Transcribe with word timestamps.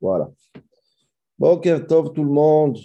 Voilà. 0.00 0.30
Bon, 1.38 1.58
Tov 1.58 2.12
tout 2.12 2.24
le 2.24 2.30
monde. 2.30 2.78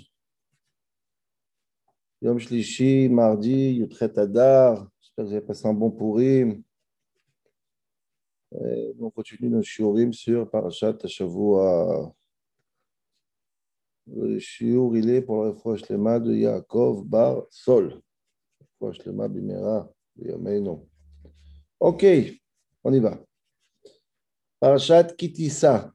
Yom 2.22 2.40
Shlishi, 2.40 3.10
mardi, 3.10 3.74
Yutret 3.74 4.18
Adar. 4.18 4.90
J'espère 5.00 5.26
que 5.26 5.30
vous 5.30 5.36
avez 5.36 5.46
passé 5.46 5.68
un 5.68 5.74
bon 5.74 5.92
pourri. 5.92 6.64
On 8.52 9.10
continue 9.10 9.50
nos 9.50 9.62
shiurim 9.62 10.14
sur 10.14 10.50
Parashat 10.50 10.98
Shavua. 11.06 12.14
Le 14.08 14.40
shiur, 14.40 14.96
il 14.96 15.10
est 15.10 15.22
pour 15.22 15.44
le 15.44 15.50
refroche 15.50 15.90
lema 15.90 16.20
de 16.20 16.34
Yaakov 16.34 17.04
Bar 17.06 17.44
Sol. 17.50 18.02
Refroche 18.60 19.06
lema 19.06 19.28
bimera, 19.28 19.90
non. 20.62 20.88
Ok, 21.80 22.06
on 22.84 22.94
y 22.94 23.00
va. 23.00 23.20
Parashat 24.60 25.16
Kitissa. 25.16 25.95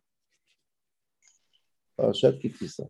Parashat 2.01 2.33
Kitissa. 2.33 2.85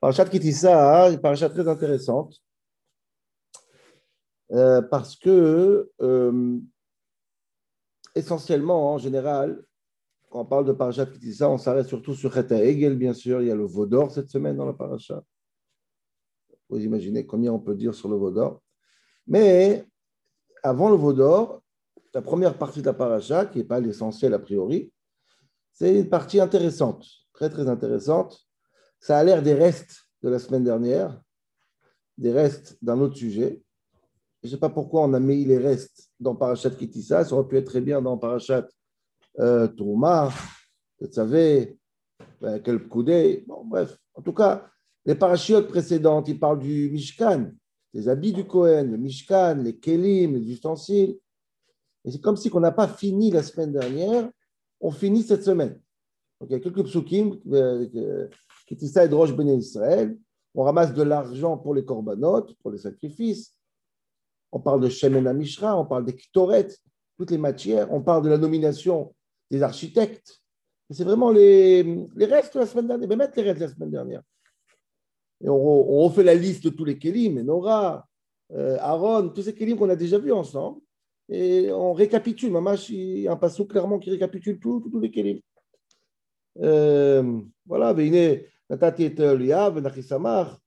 Parashat 0.00 0.30
Kitissa, 0.30 1.10
une 1.10 1.20
parashat 1.20 1.50
très 1.50 1.68
intéressante. 1.68 2.40
Euh, 4.52 4.80
parce 4.80 5.14
que, 5.14 5.90
euh, 6.00 6.58
essentiellement, 8.14 8.94
en 8.94 8.98
général, 8.98 9.62
quand 10.30 10.40
on 10.40 10.46
parle 10.46 10.64
de 10.64 10.72
Parashat 10.72 11.04
Kitissa, 11.06 11.50
on 11.50 11.58
s'arrête 11.58 11.86
surtout 11.86 12.14
sur 12.14 12.32
Cheta 12.32 12.56
Egel, 12.64 12.96
bien 12.96 13.12
sûr. 13.12 13.42
Il 13.42 13.48
y 13.48 13.50
a 13.50 13.54
le 13.54 13.66
Vaudor 13.66 14.10
cette 14.10 14.30
semaine 14.30 14.56
dans 14.56 14.66
la 14.66 14.72
parasha. 14.72 15.22
Vous 16.70 16.82
imaginez 16.82 17.26
combien 17.26 17.52
on 17.52 17.58
peut 17.58 17.74
dire 17.74 17.94
sur 17.94 18.08
le 18.08 18.16
Vaudor. 18.16 18.62
Mais 19.26 19.86
avant 20.62 20.88
le 20.88 20.96
Vaudor, 20.96 21.62
la 22.14 22.22
première 22.22 22.56
partie 22.56 22.80
de 22.80 22.86
la 22.86 22.94
paracha, 22.94 23.44
qui 23.44 23.58
n'est 23.58 23.64
pas 23.64 23.80
l'essentiel 23.80 24.32
a 24.32 24.38
priori, 24.38 24.90
c'est 25.78 25.96
une 25.96 26.08
partie 26.08 26.40
intéressante, 26.40 27.06
très 27.32 27.48
très 27.48 27.68
intéressante. 27.68 28.36
Ça 28.98 29.16
a 29.16 29.22
l'air 29.22 29.44
des 29.44 29.54
restes 29.54 30.08
de 30.24 30.28
la 30.28 30.40
semaine 30.40 30.64
dernière, 30.64 31.22
des 32.16 32.32
restes 32.32 32.76
d'un 32.82 32.98
autre 32.98 33.16
sujet. 33.16 33.62
Je 34.42 34.48
ne 34.48 34.50
sais 34.50 34.58
pas 34.58 34.70
pourquoi 34.70 35.04
on 35.04 35.14
a 35.14 35.20
mis 35.20 35.44
les 35.44 35.58
restes 35.58 36.10
dans 36.18 36.34
Parashat 36.34 36.70
Kitissa, 36.70 37.24
ça 37.24 37.32
aurait 37.32 37.46
pu 37.46 37.58
être 37.58 37.66
très 37.66 37.80
bien 37.80 38.02
dans 38.02 38.18
Parashat 38.18 38.66
euh, 39.38 39.68
Touma, 39.68 40.32
savez, 41.12 41.78
quel 42.64 42.88
coudé. 42.88 43.44
Bon, 43.46 43.64
bref, 43.64 43.96
en 44.14 44.22
tout 44.22 44.32
cas, 44.32 44.68
les 45.06 45.14
parachutes 45.14 45.68
précédentes, 45.68 46.26
ils 46.26 46.40
parlent 46.40 46.58
du 46.58 46.90
Mishkan, 46.90 47.52
des 47.94 48.08
habits 48.08 48.32
du 48.32 48.44
Kohen, 48.44 48.90
le 48.90 48.98
Mishkan, 48.98 49.62
les 49.62 49.78
Kelim, 49.78 50.34
les 50.34 50.50
ustensiles. 50.50 51.18
Et 52.04 52.10
c'est 52.10 52.20
comme 52.20 52.36
si 52.36 52.50
on 52.52 52.58
n'a 52.58 52.72
pas 52.72 52.88
fini 52.88 53.30
la 53.30 53.44
semaine 53.44 53.70
dernière, 53.70 54.28
on 54.80 54.90
finit 54.90 55.22
cette 55.22 55.44
semaine. 55.44 55.80
Il 56.44 56.52
y 56.52 56.54
a 56.54 56.60
quelques 56.60 56.84
psukim, 56.84 57.38
euh, 57.52 58.28
Kitissa 58.66 59.04
et 59.04 59.08
Drosh 59.08 59.34
Ben 59.34 59.48
Israël. 59.48 60.16
On 60.54 60.62
ramasse 60.62 60.94
de 60.94 61.02
l'argent 61.02 61.56
pour 61.56 61.74
les 61.74 61.84
korbanot, 61.84 62.46
pour 62.62 62.70
les 62.70 62.78
sacrifices. 62.78 63.54
On 64.52 64.60
parle 64.60 64.80
de 64.80 64.88
Shemen 64.88 65.30
Mishra, 65.32 65.78
on 65.78 65.84
parle 65.84 66.04
des 66.04 66.14
Ktoret, 66.14 66.68
toutes 67.18 67.30
les 67.30 67.38
matières. 67.38 67.92
On 67.92 68.02
parle 68.02 68.22
de 68.22 68.28
la 68.28 68.38
nomination 68.38 69.14
des 69.50 69.62
architectes. 69.62 70.40
C'est 70.90 71.04
vraiment 71.04 71.30
les, 71.30 71.82
les, 72.14 72.24
restes 72.24 72.54
de 72.54 72.60
la 72.60 72.66
semaine 72.66 72.88
dernière. 72.88 73.16
Mettre 73.16 73.34
les 73.36 73.42
restes 73.42 73.60
la 73.60 73.68
semaine 73.68 73.90
dernière. 73.90 74.22
Et 75.42 75.48
on, 75.48 75.54
on 75.54 76.00
refait 76.04 76.22
la 76.22 76.34
liste 76.34 76.64
de 76.64 76.70
tous 76.70 76.84
les 76.84 76.98
Kélim, 76.98 77.40
Nora, 77.42 78.06
euh, 78.52 78.78
Aaron, 78.80 79.28
tous 79.28 79.42
ces 79.42 79.54
Kélim 79.54 79.76
qu'on 79.76 79.90
a 79.90 79.96
déjà 79.96 80.18
vus 80.18 80.32
ensemble 80.32 80.80
et 81.29 81.71
on 81.71 81.93
récapitule. 81.93 82.51
Mamash, 82.51 82.89
il 82.89 83.19
y 83.19 83.27
a 83.27 83.31
un 83.31 83.37
passage 83.37 83.67
clairement 83.67 83.99
qui 83.99 84.09
récapitule 84.11 84.59
tous 84.59 84.81
tout, 84.81 84.99
les 84.99 85.11
kelim. 85.11 85.39
Euh, 86.61 87.41
voilà, 87.65 87.93
והנה 87.97 88.41
נתתי 88.69 89.07
את 89.07 89.19
אליאב 89.19 89.73
ונחי 89.75 90.01
שמח, 90.01 90.59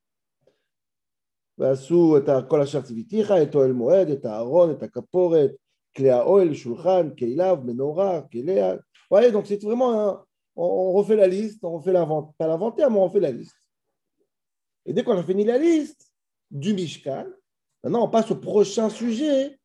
ועשו 1.59 2.17
את 2.17 2.49
כל 2.49 2.63
אשר 2.63 2.83
ציוויתיך, 2.83 3.31
את 3.31 3.55
אוהל 3.55 3.73
מועד, 3.73 4.09
את 4.09 4.25
הארון, 4.25 4.71
את 4.71 4.83
הכפורת, 4.83 5.51
כלי 5.97 6.11
האוהל, 6.11 6.55
שולחן, 6.55 7.11
כליו, 7.19 7.59
מנורה, 7.65 8.21
כליה. 8.33 8.75
voyez, 9.11 9.31
donc 9.31 9.47
c'est 9.47 9.63
vraiment, 9.63 10.09
un, 10.09 10.25
on, 10.57 10.93
refait 10.93 11.17
la 11.17 11.29
liste, 11.29 11.65
on 11.65 11.79
refait 11.79 11.93
l'inventaire, 11.93 12.33
pas 12.39 12.49
l'inventaire, 12.49 12.91
mais 12.91 12.99
on 12.99 13.05
refait 13.05 13.21
la 13.21 13.31
liste. 13.31 13.55
Et 14.85 14.93
dès 14.93 15.03
qu'on 15.05 15.17
a 15.17 15.23
fini 15.23 15.45
la 15.45 15.59
liste 15.59 16.13
du 16.51 16.75
Mishkan, 16.75 17.27
maintenant 17.83 18.05
on 18.05 18.09
passe 18.09 18.31
au 18.31 18.37
prochain 18.37 18.89
sujet, 18.89 19.59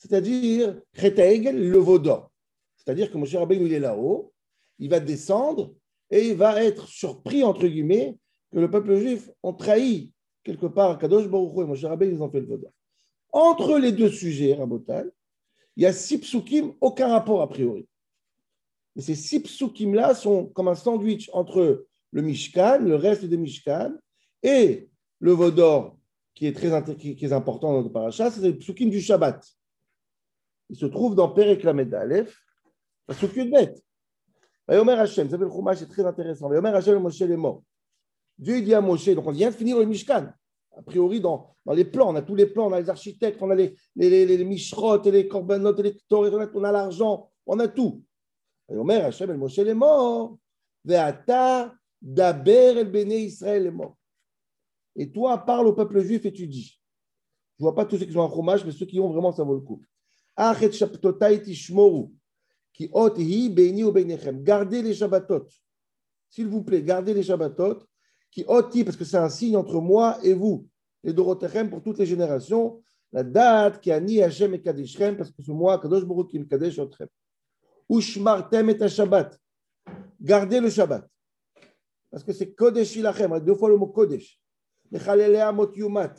c'est-à-dire 0.00 0.80
le 0.94 1.76
Vaudor. 1.76 2.30
C'est-à-dire 2.76 3.10
que 3.10 3.18
Moshe 3.18 3.34
Rabbeinu, 3.34 3.66
il 3.66 3.74
est 3.74 3.80
là-haut, 3.80 4.32
il 4.78 4.88
va 4.88 4.98
descendre 4.98 5.74
et 6.10 6.28
il 6.28 6.36
va 6.36 6.64
être 6.64 6.88
surpris, 6.88 7.44
entre 7.44 7.66
guillemets, 7.66 8.16
que 8.50 8.58
le 8.58 8.70
peuple 8.70 8.96
juif 8.96 9.30
ont 9.42 9.52
trahi 9.52 10.10
quelque 10.42 10.66
part 10.66 10.98
Kadosh 10.98 11.28
Baruch 11.28 11.52
et 11.58 11.64
Moshe 11.66 11.84
Rabbeinu, 11.84 12.14
ils 12.14 12.22
ont 12.22 12.30
fait 12.30 12.40
le 12.40 12.46
Vaudor. 12.46 12.72
Entre 13.30 13.78
les 13.78 13.92
deux 13.92 14.08
sujets, 14.08 14.54
Rabotal, 14.54 15.12
il 15.76 15.82
y 15.82 15.86
a 15.86 15.92
six 15.92 16.18
psukim, 16.18 16.72
aucun 16.80 17.08
rapport 17.08 17.42
a 17.42 17.48
priori. 17.48 17.86
Et 18.96 19.02
ces 19.02 19.14
six 19.14 19.40
psukim-là 19.40 20.14
sont 20.14 20.46
comme 20.46 20.68
un 20.68 20.74
sandwich 20.74 21.28
entre 21.34 21.86
le 22.10 22.22
Mishkan, 22.22 22.78
le 22.78 22.96
reste 22.96 23.26
des 23.26 23.36
Mishkan, 23.36 23.92
et 24.42 24.88
le 25.20 25.32
Vaudor, 25.32 25.98
qui 26.34 26.46
est 26.46 26.56
très 26.56 26.72
important 27.32 27.72
dans 27.72 27.82
notre 27.82 27.92
paracha, 27.92 28.30
c'est 28.30 28.40
le 28.40 28.56
psukim 28.56 28.88
du 28.88 29.02
Shabbat 29.02 29.46
il 30.70 30.76
se 30.76 30.86
trouve 30.86 31.14
dans 31.14 31.28
Perek 31.28 31.62
Lamed 31.64 31.92
Aleph, 31.92 32.36
la 33.08 33.14
de 33.14 33.50
bête. 33.50 33.82
Vayomer 34.66 34.92
Hashem, 34.92 35.28
ça 35.28 35.36
fait 35.36 35.44
le 35.44 35.50
Chumash, 35.50 35.78
c'est 35.78 35.88
très 35.88 36.06
intéressant. 36.06 36.48
Vayomer 36.48 36.70
Hashem, 36.70 36.98
Moshe 37.00 37.20
est 37.20 37.36
mort. 37.36 37.62
Dieu 38.38 38.62
dit 38.62 38.72
à 38.72 38.80
Moshe, 38.80 39.08
donc 39.08 39.26
on 39.26 39.32
vient 39.32 39.50
de 39.50 39.54
finir 39.54 39.78
le 39.78 39.84
Mishkan. 39.84 40.32
A 40.76 40.82
priori, 40.82 41.20
dans, 41.20 41.50
dans 41.66 41.72
les 41.72 41.84
plans, 41.84 42.10
on 42.10 42.14
a 42.14 42.22
tous 42.22 42.36
les 42.36 42.46
plans, 42.46 42.68
on 42.68 42.72
a 42.72 42.80
les 42.80 42.88
architectes, 42.88 43.42
on 43.42 43.50
a 43.50 43.56
les, 43.56 43.74
les, 43.96 44.08
les, 44.08 44.36
les 44.36 44.44
Mishrot, 44.44 45.02
les 45.02 45.26
Korbanot, 45.26 45.74
les 45.82 45.96
Ktoret, 45.96 46.48
on 46.54 46.64
a 46.64 46.70
l'argent, 46.70 47.28
on 47.44 47.58
a 47.58 47.66
tout. 47.66 48.02
Vayomer 48.68 49.02
Hashem, 49.02 49.36
Moshe 49.36 49.58
est 49.58 49.74
mort. 49.74 50.38
Veata 50.84 51.74
Daber 52.00 52.78
el 52.78 52.90
Bene 52.90 53.12
Israël 53.12 53.66
est 53.66 53.70
mort. 53.72 53.96
Et 54.96 55.10
toi, 55.10 55.36
parle 55.38 55.66
au 55.66 55.72
peuple 55.72 56.00
juif 56.00 56.24
et 56.24 56.32
tu 56.32 56.46
dis. 56.46 56.78
Je 57.58 57.64
ne 57.64 57.66
vois 57.66 57.74
pas 57.74 57.84
tous 57.84 57.98
ceux 57.98 58.06
qui 58.06 58.12
sont 58.12 58.20
en 58.20 58.32
Chumash, 58.32 58.64
mais 58.64 58.72
ceux 58.72 58.86
qui 58.86 59.00
ont 59.00 59.10
vraiment, 59.10 59.32
ça 59.32 59.42
vaut 59.42 59.54
le 59.54 59.60
coup. 59.60 59.82
Gardez 60.36 60.68
les 64.82 64.94
Shabbatot. 64.94 65.46
S'il 66.28 66.46
vous 66.46 66.62
plaît, 66.62 66.82
gardez 66.82 67.14
les 67.14 67.22
Shabbatot. 67.22 67.78
Qui 68.30 68.44
parce 68.44 68.96
que 68.96 69.04
c'est 69.04 69.16
un 69.16 69.28
signe 69.28 69.56
entre 69.56 69.80
moi 69.80 70.18
et 70.22 70.34
vous, 70.34 70.68
les 71.02 71.12
Dorotechem 71.12 71.68
pour 71.68 71.82
toutes 71.82 71.98
les 71.98 72.06
générations. 72.06 72.80
La 73.12 73.24
date 73.24 73.80
qui 73.80 73.90
a 73.90 73.98
ni 73.98 74.22
Hashem 74.22 74.54
et 74.54 74.62
Kadeshrem, 74.62 75.16
parce 75.16 75.32
que 75.32 75.42
c'est 75.42 75.52
moi, 75.52 75.80
Kadosh 75.80 76.04
Baruch 76.04 76.30
qui 76.30 76.38
me 76.38 76.44
Kadesh 76.44 76.78
Shabbat. 78.88 79.36
Gardez 80.20 80.60
le 80.60 80.70
Shabbat. 80.70 81.08
Parce 82.10 82.22
que 82.22 82.32
c'est 82.32 82.54
Kodesh 82.54 82.96
Ilachem, 82.96 83.38
deux 83.40 83.54
fois 83.54 83.68
le 83.68 83.76
mot 83.76 83.88
Kodesh. 83.88 84.38
Mechalelea 84.90 85.52
Mot 85.52 85.72
Yumat. 85.74 86.14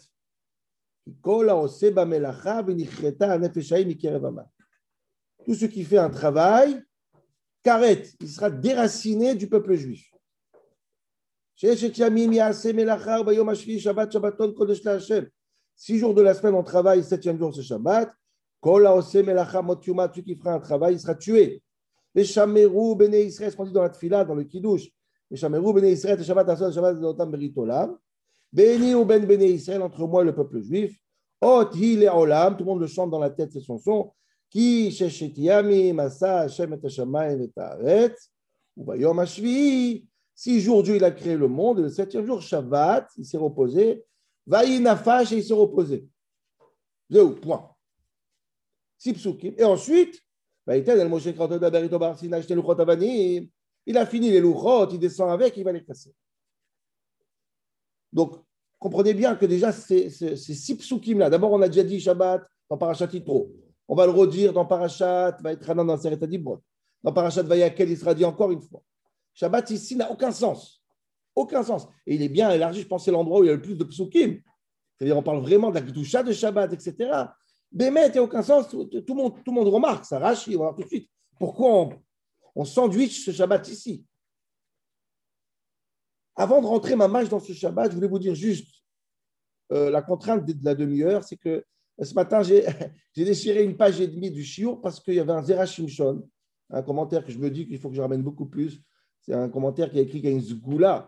Tout 5.46 5.56
ce 5.56 5.66
qui 5.66 5.84
fait 5.84 5.98
un 5.98 6.10
travail, 6.10 6.82
karet, 7.64 8.04
il 8.20 8.30
sera 8.30 8.50
déraciné 8.50 9.36
du 9.36 9.48
peuple 9.48 9.76
juif. 9.76 10.12
Six 15.76 15.98
jours 15.98 16.14
de 16.14 16.22
la 16.22 16.34
semaine, 16.34 16.56
on 16.56 16.64
travaille, 16.64 17.04
septième 17.04 17.38
jour, 17.38 17.54
c'est 17.54 17.62
Shabbat. 17.62 18.12
Celui 18.64 20.24
qui 20.24 20.36
fera 20.36 20.54
un 20.54 20.60
travail, 20.60 20.94
il 20.94 21.00
sera 21.00 21.16
tué. 21.16 21.64
Les 22.14 22.26
Shamerou, 22.26 22.96
Bene 22.96 23.16
Israël, 23.16 23.52
ce 23.52 23.57
qu'on 23.57 23.66
dans 23.66 23.84
la 23.84 23.90
Tfila, 23.90 24.25
dans 24.25 24.36
le 24.36 24.44
Kiddush. 24.44 24.90
Les 25.30 25.38
Shamerou, 25.38 25.74
Bene 25.74 25.86
Israël, 25.86 26.24
Shabbat, 26.24 26.50
Asod, 26.50 26.74
Shabbat, 26.74 27.00
Zotam, 27.00 27.31
Beritolam. 27.31 27.98
Béni 28.51 28.94
ou 28.95 29.06
ben 29.06 29.25
béni 29.25 29.45
Israël 29.51 29.81
entre 29.81 30.06
moi 30.07 30.21
et 30.21 30.25
le 30.25 30.36
peuple 30.36 30.62
juif. 30.62 30.98
Tout 31.42 31.48
le 31.48 32.63
monde 32.63 32.81
le 32.81 32.88
chante 32.88 33.09
dans 33.09 33.19
la 33.19 33.30
tête, 33.30 33.51
c'est 33.51 33.62
son 33.62 33.77
son. 33.77 34.12
Sheshetiami 34.53 35.94
masa 35.94 36.48
et 36.48 36.63
et. 37.86 38.12
Ou. 38.77 38.94
Six 40.33 40.62
jours 40.62 40.83
Dieu 40.83 40.95
il 40.95 41.03
a 41.03 41.12
créé 41.12 41.38
le 41.38 41.48
monde 41.48 41.80
et 41.80 41.83
le 41.83 41.89
septième 41.89 42.25
jour 42.25 42.42
Shabbat, 42.42 43.07
il 43.18 43.25
s'est 43.25 43.38
reposé. 43.38 44.03
Vayinafash 44.48 45.31
et 45.33 45.38
il 45.38 45.44
s'est 45.44 45.54
reposé. 45.54 46.07
Zéou, 47.09 47.36
point. 47.36 47.69
Sipsukim. 48.97 49.54
Et 49.57 49.63
ensuite, 49.63 50.21
il 50.68 50.77
a 53.97 54.06
fini 54.06 54.30
les 54.30 54.39
louchot, 54.39 54.89
il 54.92 55.00
descend 55.00 55.31
avec, 55.31 55.57
il 55.57 55.63
va 55.63 55.71
les 55.71 55.83
casser. 55.83 56.13
Donc, 58.13 58.36
comprenez 58.80 59.13
bien 59.13 59.36
que 59.36 59.46
déjà, 59.46 59.72
ces, 59.72 60.10
six 60.10 60.75
psukim-là, 60.75 61.30
d'abord, 61.30 61.52
on 61.52 61.62
a 61.62 61.68
déjà 61.68 61.84
dit 61.84 62.00
Shabbat 62.00 62.44
dans 62.69 62.78
Parashat 62.78 63.10
Yitro. 63.13 63.52
On 63.88 63.96
va 63.96 64.06
le 64.06 64.12
redire 64.12 64.54
dans 64.54 64.66
Parashat, 64.66 65.38
va 65.42 65.54
être 65.54 65.74
dans 65.74 65.98
Seret 65.98 66.22
Adibrot. 66.24 66.62
dans 67.04 67.13
Parashat 67.13 67.44
Vayakel, 67.44 67.90
il 67.90 67.98
sera 67.98 68.13
dit 68.13 68.25
encore 68.25 68.52
une 68.52 68.62
fois. 68.62 68.81
Shabbat 69.34 69.69
ici 69.72 69.96
n'a 69.96 70.12
aucun 70.12 70.31
sens. 70.31 70.81
Aucun 71.36 71.63
sens. 71.63 71.88
Et 72.06 72.16
il 72.16 72.22
est 72.22 72.30
bien 72.30 72.50
élargi, 72.52 72.81
je 72.81 72.88
pense 72.88 73.06
c'est 73.06 73.12
l'endroit 73.12 73.40
où 73.40 73.44
il 73.44 73.48
y 73.48 73.50
a 73.50 73.54
le 73.54 73.62
plus 73.62 73.78
de 73.78 73.84
psukim. 73.84 74.42
C'est-à-dire, 74.98 75.18
on 75.18 75.24
parle 75.24 75.40
vraiment 75.40 75.69
de 75.69 75.75
la 75.75 75.81
Gdusha 75.81 76.22
de 76.24 76.31
Shabbat, 76.31 76.74
etc. 76.74 77.12
Bémet, 77.72 78.07
il 78.07 78.12
n'y 78.12 78.18
a 78.18 78.24
aucun 78.24 78.44
sens. 78.44 78.68
Tout, 78.69 78.90
le 78.92 79.14
monde, 79.14 79.34
tout 79.44 79.52
le 79.52 79.54
monde 79.54 79.68
remarque 79.68 80.06
ça. 80.06 80.19
Rashi, 80.19 80.56
on 80.56 80.60
va 80.60 80.66
voir 80.66 80.75
tout 80.75 80.84
de 80.84 80.88
suite. 80.88 81.10
Pourquoi 81.40 81.69
on, 81.69 81.90
on 82.56 82.66
sandwich 82.66 83.25
ce 83.25 83.31
Shabbat 83.31 83.68
ici 83.69 84.06
Avant 86.42 86.60
de 86.60 86.66
rentrer 86.66 86.96
ma 86.96 87.08
marche 87.08 87.30
dans 87.30 87.40
ce 87.40 87.54
Shabbat, 87.54 87.92
je 87.92 87.96
voulais 87.96 88.08
vous 88.08 88.18
dire 88.18 88.34
juste 88.34 88.68
euh, 89.72 89.92
la 89.92 90.02
contrainte 90.02 90.44
de, 90.44 90.56
la 90.64 90.74
demi-heure, 90.74 91.24
c'est 91.24 91.38
que 91.38 91.64
ce 92.02 92.16
matin, 92.16 92.42
j'ai 92.44 92.66
déchiré 93.14 93.64
une 93.64 93.78
page 93.78 94.02
et 94.02 94.08
demie 94.08 94.32
du 94.32 94.44
Shiur 94.44 94.82
parce 94.82 95.00
qu'il 95.00 95.14
y 95.14 95.20
avait 95.20 95.34
un 95.34 95.44
Zerachim 95.44 95.88
Shon, 95.88 96.28
un 96.72 96.82
commentaire 96.82 97.24
que 97.24 97.32
je 97.32 97.38
me 97.38 97.52
dis 97.52 97.68
qu'il 97.68 97.78
faut 97.78 97.90
que 97.90 97.96
je 97.96 98.02
ramène 98.02 98.24
beaucoup 98.24 98.48
plus. 98.48 98.82
C'est 99.20 99.36
un 99.36 99.50
commentaire 99.50 99.92
qui 99.92 100.00
a 100.00 100.02
écrit 100.02 100.20
qu'il 100.20 100.32
y 100.32 100.34
a 100.34 100.36
une 100.36 100.42
zgoula. 100.42 101.08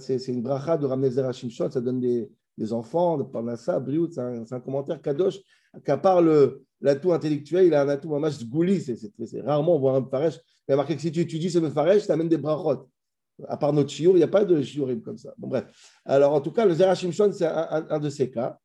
C'est 0.00 0.28
une 0.28 0.42
bracha 0.42 0.76
de 0.76 0.84
ramener 0.84 1.12
Zerachim 1.12 1.48
Shon, 1.48 1.70
ça 1.70 1.80
donne 1.80 2.00
des, 2.00 2.30
enfants, 2.74 3.16
de 3.16 3.22
Parnassa, 3.22 3.80
Briout, 3.80 4.10
c'est 4.12 4.20
un, 4.20 4.44
un, 4.50 4.60
commentaire 4.60 5.00
kadosh, 5.00 5.38
qu'à 5.82 5.96
part 5.96 6.20
l'atout 6.82 7.14
intellectuel, 7.14 7.68
il 7.68 7.72
a 7.72 7.84
un 7.84 7.88
atout 7.88 8.10
mamash 8.10 8.40
zgouli, 8.40 8.82
c'est 8.82 9.40
rarement 9.40 9.76
on 9.76 9.78
voit 9.78 9.96
un 9.96 10.04
faresh. 10.04 10.38
Il 10.68 10.72
a 10.72 10.76
marqué 10.76 10.94
que 10.94 11.00
si 11.00 11.10
tu 11.10 11.20
étudies 11.20 11.50
ce 11.50 11.70
faresh, 11.70 12.04
tu 12.04 12.12
amènes 12.12 12.28
des 12.28 12.36
brachot. 12.36 12.86
À 13.46 13.56
part 13.56 13.72
notre 13.72 13.90
shiur, 13.90 14.12
il 14.12 14.18
n'y 14.18 14.22
a 14.24 14.28
pas 14.28 14.44
de 14.44 14.60
shiurim 14.62 15.00
comme 15.02 15.18
ça. 15.18 15.32
Bon, 15.38 15.48
bref. 15.48 15.66
Alors, 16.04 16.32
en 16.32 16.40
tout 16.40 16.50
cas, 16.50 16.64
le 16.64 16.74
Zerachim 16.74 17.12
Shon, 17.12 17.30
c'est 17.32 17.46
un, 17.46 17.98
de 18.00 18.10
ces 18.10 18.30
cas. 18.30 18.58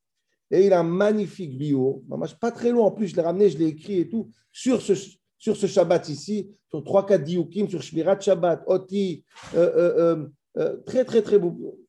Et 0.50 0.66
il 0.66 0.74
a 0.74 0.80
un 0.80 0.84
magnifique 0.84 1.58
bio, 1.58 2.04
pas 2.40 2.52
très 2.52 2.72
loin 2.72 2.86
en 2.86 2.92
plus, 2.92 3.08
je 3.08 3.16
l'ai 3.16 3.22
ramené, 3.22 3.50
je 3.50 3.58
l'ai 3.58 3.68
écrit 3.68 4.00
et 4.00 4.10
tout, 4.10 4.30
sur 4.52 4.81
ce, 4.81 4.94
sur 5.38 5.58
ce 5.58 5.68
Shabbat 5.68 6.08
ici, 6.10 6.52
sur 6.70 6.81
3-4 6.81 7.24
diukim, 7.24 7.68
sur 7.68 7.81
Shmirat 7.81 8.20
Shabbat, 8.20 8.64
Oti, 8.68 9.24
euh, 9.56 9.72
euh, 9.75 10.28
euh, 10.58 10.78
très, 10.86 11.06
très, 11.06 11.22
très 11.22 11.40
beau. 11.40 11.80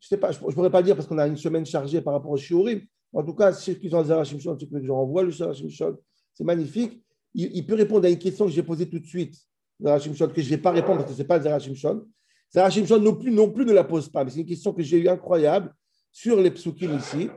Je 0.00 0.08
sais 0.08 0.16
pas, 0.16 0.32
je 0.32 0.44
ne 0.44 0.50
pourrais 0.52 0.70
pas 0.70 0.82
dire 0.82 0.96
parce 0.96 1.06
qu'on 1.06 1.18
a 1.18 1.26
une 1.26 1.36
semaine 1.36 1.64
chargée 1.64 2.00
par 2.00 2.14
rapport 2.14 2.30
au 2.30 2.36
Shiurim. 2.36 2.80
En 3.12 3.22
tout 3.22 3.34
cas, 3.34 3.52
ceux 3.52 3.74
qui 3.74 3.94
ont 3.94 4.00
le 4.00 4.06
Zerachim 4.06 4.40
Shon, 4.40 4.58
ceux 4.58 4.66
que 4.66 4.82
je 4.82 4.90
renvoie 4.90 5.22
le 5.22 5.30
Zerachim 5.30 5.68
Shon, 5.68 5.96
c'est 6.34 6.44
magnifique. 6.44 7.00
Il, 7.34 7.66
peut 7.66 7.74
répondre 7.74 8.06
à 8.06 8.10
une 8.10 8.18
question 8.18 8.46
que 8.46 8.52
j'ai 8.52 8.62
posée 8.62 8.88
tout 8.88 8.98
de 8.98 9.06
suite, 9.06 9.36
Shon, 9.82 10.28
que 10.28 10.40
je 10.40 10.46
ne 10.46 10.56
vais 10.56 10.62
pas 10.62 10.70
répondre 10.70 10.98
parce 10.98 11.10
que 11.10 11.16
ce 11.16 11.22
n'est 11.22 11.28
pas 11.28 11.38
le 11.38 11.44
Zerachim 11.44 11.74
Shon. 11.74 12.04
Zerachim 12.52 12.86
Shon 12.86 13.00
non 13.00 13.14
plus, 13.14 13.30
non 13.30 13.50
plus 13.50 13.64
ne 13.64 13.72
la 13.72 13.84
pose 13.84 14.08
pas, 14.08 14.24
mais 14.24 14.30
c'est 14.30 14.40
une 14.40 14.46
question 14.46 14.72
que 14.72 14.82
j'ai 14.82 14.98
eue 14.98 15.08
incroyable 15.08 15.74
sur 16.12 16.40
les 16.40 16.50
psukim 16.50 16.96
ici. 16.96 17.28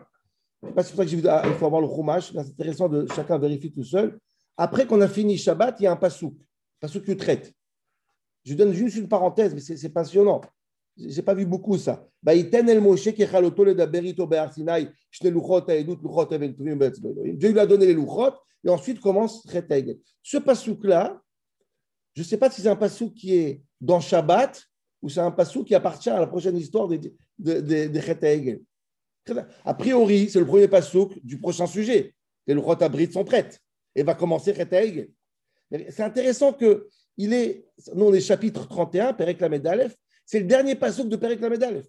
C'est 0.64 0.74
pour 0.74 0.84
ça 0.84 1.06
que 1.06 1.08
j'ai 1.08 1.28
ah, 1.28 1.44
il 1.46 1.54
faut 1.54 1.66
avoir 1.66 1.82
le 1.82 1.88
chumash. 1.88 2.32
C'est 2.32 2.40
intéressant 2.40 2.90
de 2.90 3.08
chacun 3.16 3.38
vérifier 3.38 3.72
tout 3.72 3.84
seul. 3.84 4.20
Après 4.56 4.86
qu'on 4.88 5.02
a 5.02 5.08
fini 5.08 5.38
Shabbat, 5.38 5.80
il 5.80 5.84
y 5.84 5.88
a 5.88 5.92
un 5.92 5.96
pasouk, 5.96 6.36
pasouk 6.80 7.16
traite. 7.18 7.54
Je 8.44 8.54
donne 8.56 8.74
juste 8.74 8.96
une 8.96 9.08
parenthèse, 9.08 9.54
mais 9.54 9.60
c'est 9.60 9.90
passionnant. 9.90 10.42
Je 10.98 11.16
n'ai 11.16 11.22
pas 11.22 11.36
vu 11.36 11.46
beaucoup 11.46 11.78
ça. 11.78 12.08
Dieu 12.24 12.50
lui 17.52 17.60
a 17.60 17.66
donné 17.68 17.86
les 17.86 17.94
louchot 17.94 18.34
et 18.64 18.70
ensuite 18.70 19.00
commence 19.00 19.48
Chetagel. 19.52 20.00
Ce 20.24 20.38
pasouk-là, 20.38 21.22
je 22.18 22.24
ne 22.24 22.26
sais 22.26 22.38
pas 22.38 22.50
si 22.50 22.64
c'est 22.64 22.68
un 22.68 22.76
pasouk 22.76 23.14
qui 23.14 23.36
est 23.36 23.62
dans 23.80 24.00
Shabbat 24.00 24.64
ou 25.04 25.10
c'est 25.10 25.20
un 25.20 25.30
pasouk 25.30 25.68
qui 25.68 25.76
appartient 25.76 26.10
à 26.10 26.20
la 26.20 26.26
prochaine 26.26 26.58
histoire 26.58 26.88
des 26.88 26.98
de, 26.98 27.62
de, 27.62 28.62
A 29.64 29.74
priori, 29.76 30.28
c'est 30.28 30.40
le 30.40 30.48
premier 30.48 30.68
pasouk 30.68 31.24
du 31.24 31.38
prochain 31.38 31.68
sujet. 31.68 32.16
Les 32.48 32.56
louchot 32.56 32.82
abrites 32.82 33.14
sont 33.14 33.24
prêtes 33.24 33.60
et 33.94 34.02
va 34.02 34.16
commencer 34.16 34.56
Chetagel. 34.56 35.12
C'est 35.70 36.02
intéressant 36.02 36.54
que 36.54 36.88
il 37.18 37.34
est, 37.34 37.68
nous 37.94 38.06
on 38.06 38.14
est 38.16 38.20
chapitre 38.20 38.68
31, 38.68 39.14
Perek 39.14 39.40
Lamed 39.40 39.92
c'est 40.26 40.40
le 40.40 40.46
dernier 40.46 40.74
pasouk 40.74 41.10
de 41.10 41.18
Perek 41.18 41.40
Lamed 41.40 41.62
Aleph. 41.62 41.86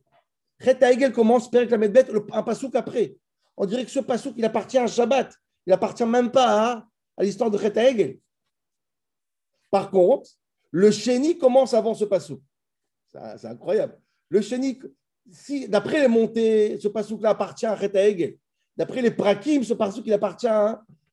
Chet 0.62 1.10
commence 1.10 1.50
Perek 1.50 1.70
Lamed 1.70 2.06
un 2.32 2.42
pasouk 2.42 2.74
après. 2.74 3.16
On 3.56 3.64
dirait 3.64 3.86
que 3.86 3.90
ce 3.90 4.00
pasouk, 4.00 4.34
il 4.36 4.44
appartient 4.44 4.76
à 4.76 4.86
Shabbat. 4.86 5.32
Il 5.66 5.72
appartient 5.72 6.04
même 6.04 6.30
pas 6.30 6.84
à, 7.16 7.22
l'histoire 7.22 7.50
de 7.50 7.56
Chet 7.56 8.20
Par 9.70 9.90
contre, 9.90 10.30
le 10.70 10.90
Chéni 10.90 11.38
commence 11.38 11.74
avant 11.74 11.94
ce 11.94 12.04
pasouk. 12.04 12.40
C'est 13.10 13.46
incroyable. 13.46 13.98
Le 14.28 14.40
Chéni, 14.40 14.78
si, 15.30 15.68
d'après 15.68 16.00
les 16.00 16.08
montées, 16.08 16.78
ce 16.78 16.88
pasouk-là 16.88 17.30
appartient 17.30 17.66
à 17.66 17.78
Chet 17.78 18.38
D'après 18.76 19.02
les 19.02 19.10
Prakim, 19.10 19.62
ce 19.64 19.74
pasouk, 19.74 20.06
il 20.06 20.12
appartient 20.12 20.46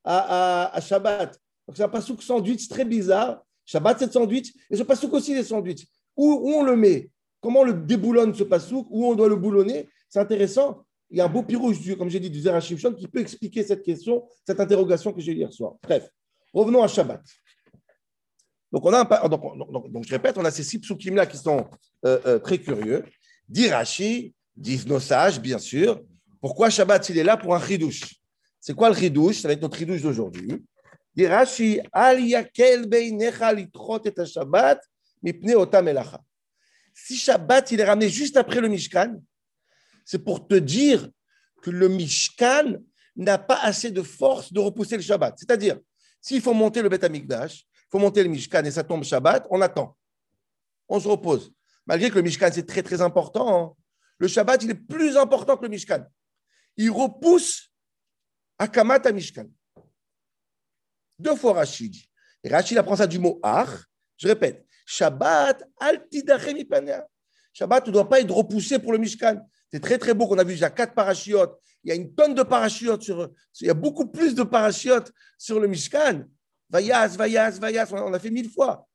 à, 0.04 0.80
Shabbat. 0.80 1.38
Donc 1.66 1.76
c'est 1.76 1.82
un 1.82 1.88
pasouk 1.88 2.22
sandwich 2.22 2.68
très 2.68 2.84
bizarre. 2.84 3.42
Shabbat, 3.64 3.98
c'est 3.98 4.12
sandwich. 4.12 4.52
Et 4.70 4.76
ce 4.76 4.84
pasouk 4.84 5.12
aussi, 5.14 5.34
des 5.34 5.42
sandwich. 5.42 5.86
Où, 6.16 6.32
où 6.32 6.50
on 6.54 6.62
le 6.62 6.76
met? 6.76 7.10
Comment 7.40 7.60
on 7.60 7.64
le 7.64 7.74
déboulonne, 7.74 8.34
ce 8.34 8.44
pasouk? 8.44 8.86
Où 8.90 9.06
on 9.06 9.14
doit 9.14 9.28
le 9.28 9.36
boulonner? 9.36 9.88
C'est 10.08 10.20
intéressant. 10.20 10.84
Il 11.10 11.18
y 11.18 11.20
a 11.20 11.24
un 11.24 11.28
beau 11.28 11.42
pirouge, 11.42 11.78
comme 11.96 12.08
j'ai 12.08 12.20
dit, 12.20 12.30
du 12.30 12.40
Zerachim 12.40 12.76
qui 12.94 13.06
peut 13.06 13.20
expliquer 13.20 13.62
cette 13.62 13.82
question, 13.82 14.24
cette 14.44 14.60
interrogation 14.60 15.12
que 15.12 15.20
j'ai 15.20 15.32
eu 15.32 15.36
hier 15.36 15.52
soir. 15.52 15.74
Bref, 15.82 16.08
revenons 16.52 16.82
à 16.82 16.88
Shabbat. 16.88 17.22
Donc, 18.76 18.84
on 18.84 18.92
a 18.92 19.04
donc, 19.26 20.04
je 20.04 20.10
répète, 20.10 20.36
on 20.36 20.44
a 20.44 20.50
ces 20.50 20.62
six 20.62 20.78
psukim-là 20.78 21.24
qui 21.24 21.38
sont 21.38 21.66
euh, 22.04 22.20
euh, 22.26 22.38
très 22.38 22.58
curieux. 22.58 23.06
Dirachi, 23.48 24.34
disent 24.54 24.86
nos 24.86 25.00
sages, 25.00 25.40
bien 25.40 25.58
sûr. 25.58 26.02
Pourquoi 26.42 26.68
Shabbat, 26.68 27.08
il 27.08 27.16
est 27.16 27.24
là 27.24 27.38
pour 27.38 27.54
un 27.54 27.66
chidouche? 27.66 28.16
C'est 28.60 28.74
quoi 28.74 28.90
le 28.90 28.94
chidouche? 28.94 29.40
Ça 29.40 29.48
va 29.48 29.54
être 29.54 29.62
notre 29.62 29.78
chidouche 29.78 30.02
d'aujourd'hui. 30.02 30.62
Dirachi, 31.14 31.80
al 31.90 32.20
yakel 32.20 32.86
beinecha 32.86 33.50
litrot 33.50 34.02
et 34.04 34.26
Shabbat 34.26 34.78
mipne 35.22 35.54
otam 35.54 35.88
elacha. 35.88 36.20
Si 36.92 37.16
Shabbat, 37.16 37.72
il 37.72 37.80
est 37.80 37.84
ramené 37.84 38.10
juste 38.10 38.36
après 38.36 38.60
le 38.60 38.68
Mishkan, 38.68 39.22
c'est 40.04 40.22
pour 40.22 40.46
te 40.46 40.54
dire 40.54 41.08
que 41.62 41.70
le 41.70 41.88
Mishkan 41.88 42.74
n'a 43.16 43.38
pas 43.38 43.58
assez 43.62 43.90
de 43.90 44.02
force 44.02 44.52
de 44.52 44.60
repousser 44.60 44.98
le 44.98 45.02
Shabbat. 45.02 45.34
C'est-à-dire, 45.38 45.78
s'il 46.20 46.42
faut 46.42 46.52
monter 46.52 46.82
le 46.82 46.90
Beth 46.90 47.04
Amikdash, 47.04 47.66
il 47.86 47.90
faut 47.90 47.98
monter 47.98 48.22
le 48.22 48.28
Mishkan 48.28 48.64
et 48.64 48.70
ça 48.70 48.82
tombe 48.82 49.04
Shabbat, 49.04 49.46
on 49.50 49.60
attend. 49.60 49.96
On 50.88 50.98
se 50.98 51.06
repose. 51.06 51.52
Malgré 51.86 52.10
que 52.10 52.16
le 52.16 52.22
Mishkan, 52.22 52.50
c'est 52.52 52.66
très, 52.66 52.82
très 52.82 53.00
important. 53.00 53.64
Hein. 53.64 53.74
Le 54.18 54.26
Shabbat, 54.26 54.62
il 54.64 54.70
est 54.70 54.74
plus 54.74 55.16
important 55.16 55.56
que 55.56 55.62
le 55.62 55.68
Mishkan. 55.68 56.04
Il 56.76 56.90
repousse 56.90 57.70
Akamat 58.58 59.06
à 59.06 59.12
Mishkan. 59.12 59.46
Deux 61.18 61.36
fois 61.36 61.54
Rachid. 61.54 61.94
Et 62.42 62.48
Rachid 62.48 62.76
apprend 62.76 62.96
ça 62.96 63.06
du 63.06 63.18
mot 63.18 63.38
Ar. 63.42 63.68
Je 64.16 64.26
répète, 64.26 64.66
Shabbat, 64.84 65.62
altidachem 65.78 66.56
Shabbat 67.52 67.86
ne 67.86 67.92
doit 67.92 68.08
pas 68.08 68.20
être 68.20 68.34
repoussé 68.34 68.78
pour 68.78 68.92
le 68.92 68.98
Mishkan. 68.98 69.40
C'est 69.72 69.80
très 69.80 69.98
très 69.98 70.14
beau 70.14 70.26
qu'on 70.26 70.38
a 70.38 70.44
vu 70.44 70.52
déjà 70.52 70.70
quatre 70.70 70.94
parachutes. 70.94 71.50
Il 71.84 71.88
y 71.88 71.92
a 71.92 71.94
une 71.94 72.14
tonne 72.14 72.34
de 72.34 72.42
parachutes 72.42 73.02
sur. 73.02 73.30
Il 73.60 73.66
y 73.66 73.70
a 73.70 73.74
beaucoup 73.74 74.06
plus 74.06 74.34
de 74.34 74.42
parachutes 74.42 75.12
sur 75.38 75.60
le 75.60 75.68
Mishkan. 75.68 76.24
Vayas, 76.68 77.08
vayas, 77.16 77.58
vayas. 77.58 77.88
On 77.92 78.12
a 78.12 78.18
fait 78.18 78.30
mille 78.30 78.50
fois. 78.50 78.86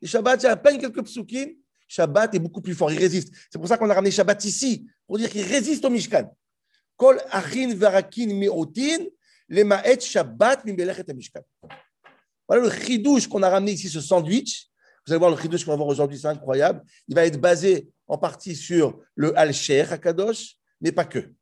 Et 0.00 0.06
Shabbat, 0.06 0.44
a 0.44 0.52
à 0.52 0.56
peine 0.56 0.78
quelques 0.78 1.02
psukim. 1.02 1.54
Shabbat 1.88 2.34
est 2.34 2.38
beaucoup 2.38 2.60
plus 2.60 2.74
fort. 2.74 2.90
Il 2.92 2.98
résiste. 2.98 3.32
C'est 3.50 3.58
pour 3.58 3.68
ça 3.68 3.78
qu'on 3.78 3.88
a 3.90 3.94
ramené 3.94 4.10
Shabbat 4.10 4.44
ici 4.44 4.86
pour 5.06 5.18
dire 5.18 5.30
qu'il 5.30 5.44
résiste 5.44 5.84
au 5.84 5.90
Mishkan. 5.90 6.34
Kol 6.96 7.20
achin 7.30 7.74
varakin 7.74 8.26
mi'otin 8.26 9.06
lemaet 9.48 10.00
Shabbat 10.00 10.64
mimelechet 10.64 11.12
Mishkan. 11.14 11.42
Voilà 12.48 12.64
le 12.64 12.70
chidouche 12.70 13.26
qu'on 13.28 13.42
a 13.42 13.48
ramené 13.48 13.72
ici, 13.72 13.88
ce 13.88 14.00
sandwich. 14.00 14.68
Vous 15.06 15.12
allez 15.12 15.18
voir 15.18 15.30
le 15.30 15.36
chidouche 15.36 15.64
qu'on 15.64 15.72
va 15.72 15.76
voir 15.76 15.88
aujourd'hui, 15.88 16.18
c'est 16.18 16.28
incroyable. 16.28 16.82
Il 17.08 17.14
va 17.14 17.26
être 17.26 17.40
basé 17.40 17.90
en 18.06 18.18
partie 18.18 18.56
sur 18.56 19.00
le 19.14 19.38
Al-Sher 19.38 20.00
Kadosh, 20.00 20.56
mais 20.80 20.92
pas 20.92 21.04
que. 21.04 21.32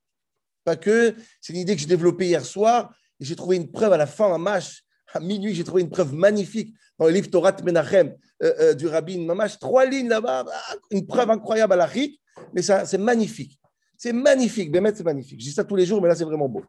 Pas 0.64 0.76
que. 0.76 1.14
C'est 1.40 1.52
une 1.52 1.60
idée 1.60 1.74
que 1.74 1.80
j'ai 1.80 1.86
développée 1.86 2.26
hier 2.26 2.44
soir 2.44 2.94
et 3.20 3.24
j'ai 3.24 3.36
trouvé 3.36 3.56
une 3.56 3.70
preuve 3.70 3.92
à 3.92 3.96
la 3.96 4.06
fin, 4.06 4.26
à 4.26 4.30
Mamash, 4.30 4.84
à 5.12 5.21
minuit, 5.21 5.54
j'ai 5.54 5.64
trouvé 5.64 5.83
une 5.83 5.90
preuve 5.90 6.14
magnifique 6.14 6.75
dans 6.99 7.07
le 7.07 7.12
livre 7.12 7.31
Torah 7.31 7.54
Menachem 7.62 8.14
euh, 8.42 8.54
euh, 8.61 8.75
du 8.75 8.87
rabbin 8.87 9.25
Mamash. 9.25 9.59
Trois 9.59 9.87
lignes 9.87 10.09
là-bas, 10.09 10.45
ah, 10.49 10.75
une 10.90 11.07
preuve 11.07 11.31
incroyable 11.31 11.75
à 11.75 11.76
la 11.76 11.87
RIC, 11.87 12.21
mais 12.52 12.62
c'est 12.62 12.99
magnifique. 12.99 13.59
C'est 13.97 14.12
magnifique, 14.12 14.73
Bémet, 14.73 14.95
c'est 14.95 15.04
magnifique. 15.04 15.40
Je 15.40 15.47
dis 15.47 15.52
ça 15.52 15.64
tous 15.64 15.76
les 15.76 15.87
jours, 15.87 16.02
mais 16.02 16.09
là, 16.09 16.14
c'est 16.14 16.25
vraiment 16.25 16.49
beau. 16.49 16.64